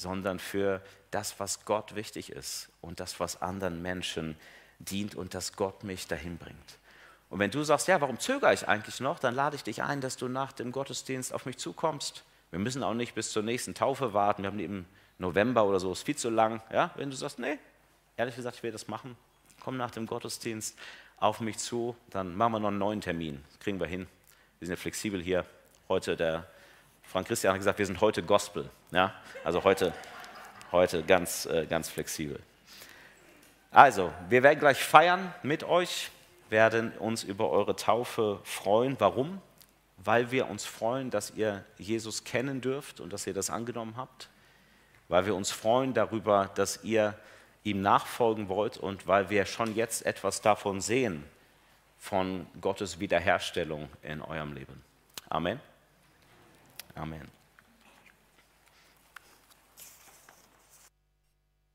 sondern 0.03 0.38
für 0.38 0.83
das, 1.11 1.41
was 1.41 1.65
Gott 1.65 1.95
wichtig 1.95 2.31
ist 2.31 2.69
und 2.81 3.01
das, 3.01 3.21
was 3.21 3.41
anderen 3.41 3.81
Menschen 3.81 4.37
dient 4.79 5.15
und 5.15 5.33
dass 5.35 5.55
Gott 5.55 5.85
mich 5.85 6.09
dahin 6.09 6.37
bringt. 6.37 6.79
Und 7.31 7.38
wenn 7.38 7.51
du 7.51 7.62
sagst, 7.62 7.88
ja, 7.88 8.01
warum 8.01 8.19
zögere 8.19 8.53
ich 8.53 8.69
eigentlich 8.69 9.01
noch, 9.01 9.19
dann 9.19 9.35
lade 9.35 9.57
ich 9.57 9.62
dich 9.62 9.83
ein, 9.83 10.03
dass 10.03 10.17
du 10.17 10.29
nach 10.29 10.53
dem 10.53 10.71
Gottesdienst 10.71 11.33
auf 11.33 11.47
mich 11.47 11.57
zukommst. 11.57 12.25
Wir 12.51 12.59
müssen 12.59 12.83
auch 12.83 12.93
nicht 12.93 13.15
bis 13.15 13.33
zur 13.33 13.43
nächsten 13.43 13.75
Taufe 13.75 14.12
warten. 14.12 14.43
Wir 14.43 14.51
haben 14.51 14.59
im 14.59 14.85
November 15.19 15.65
oder 15.65 15.81
so, 15.81 15.93
ist 15.93 16.03
viel 16.03 16.17
zu 16.17 16.29
lang. 16.29 16.61
Ja, 16.71 16.91
wenn 16.97 17.09
du 17.09 17.17
sagst, 17.17 17.38
nee, 17.38 17.59
ehrlich 18.19 18.37
gesagt, 18.37 18.57
ich 18.57 18.62
will 18.62 18.73
das 18.73 18.88
machen, 18.88 19.17
komm 19.61 19.79
nach 19.79 19.91
dem 19.91 20.07
Gottesdienst 20.07 20.77
auf 21.17 21.41
mich 21.41 21.57
zu, 21.57 21.97
dann 22.11 22.35
machen 22.35 22.53
wir 22.53 22.61
noch 22.61 22.69
einen 22.69 22.79
neuen 22.79 23.01
Termin. 23.01 23.43
Kriegen 23.61 23.81
wir 23.81 23.87
hin. 23.87 24.07
Wir 24.59 24.67
sind 24.67 24.77
ja 24.77 24.81
flexibel 24.81 25.23
hier. 25.23 25.47
Heute, 25.88 26.17
der 26.17 26.47
Frank 27.12 27.29
Christian 27.29 27.53
hat 27.53 27.61
gesagt, 27.61 27.79
wir 27.79 27.85
sind 27.85 28.01
heute 28.01 28.22
Gospel. 28.22 28.70
Ja? 28.90 29.12
Also 29.44 29.62
heute, 29.64 29.92
heute 30.72 31.03
ganz, 31.03 31.44
äh, 31.44 31.66
ganz 31.66 31.90
flexibel. 31.90 32.40
Also, 33.70 34.11
wir 34.31 34.42
werden 34.42 34.59
gleich 34.59 34.83
feiern 34.83 35.35
mit 35.42 35.62
euch, 35.62 36.11
werden 36.48 36.92
uns 36.92 37.22
über 37.22 37.51
eure 37.51 37.77
Taufe 37.77 38.40
freuen. 38.44 38.96
Warum? 38.98 39.42
Weil 39.98 40.31
wir 40.31 40.48
uns 40.48 40.64
freuen, 40.64 41.11
dass 41.11 41.33
ihr 41.33 41.66
Jesus 41.77 42.25
kennen 42.25 42.62
dürft 42.62 42.98
und 42.98 43.12
dass 43.12 43.27
ihr 43.27 43.35
das 43.35 43.51
angenommen 43.51 43.98
habt. 43.98 44.31
Weil 45.09 45.27
wir 45.27 45.35
uns 45.35 45.51
freuen 45.51 45.92
darüber, 45.92 46.51
dass 46.55 46.83
ihr 46.83 47.14
ihm 47.62 47.83
nachfolgen 47.83 48.48
wollt 48.48 48.79
und 48.79 49.07
weil 49.07 49.29
wir 49.29 49.44
schon 49.44 49.75
jetzt 49.75 50.07
etwas 50.07 50.40
davon 50.40 50.81
sehen, 50.81 51.25
von 51.98 52.46
Gottes 52.62 53.01
Wiederherstellung 53.01 53.90
in 54.03 54.22
eurem 54.22 54.55
Leben. 54.55 54.83
Amen. 55.29 55.61
Amen. 56.97 57.42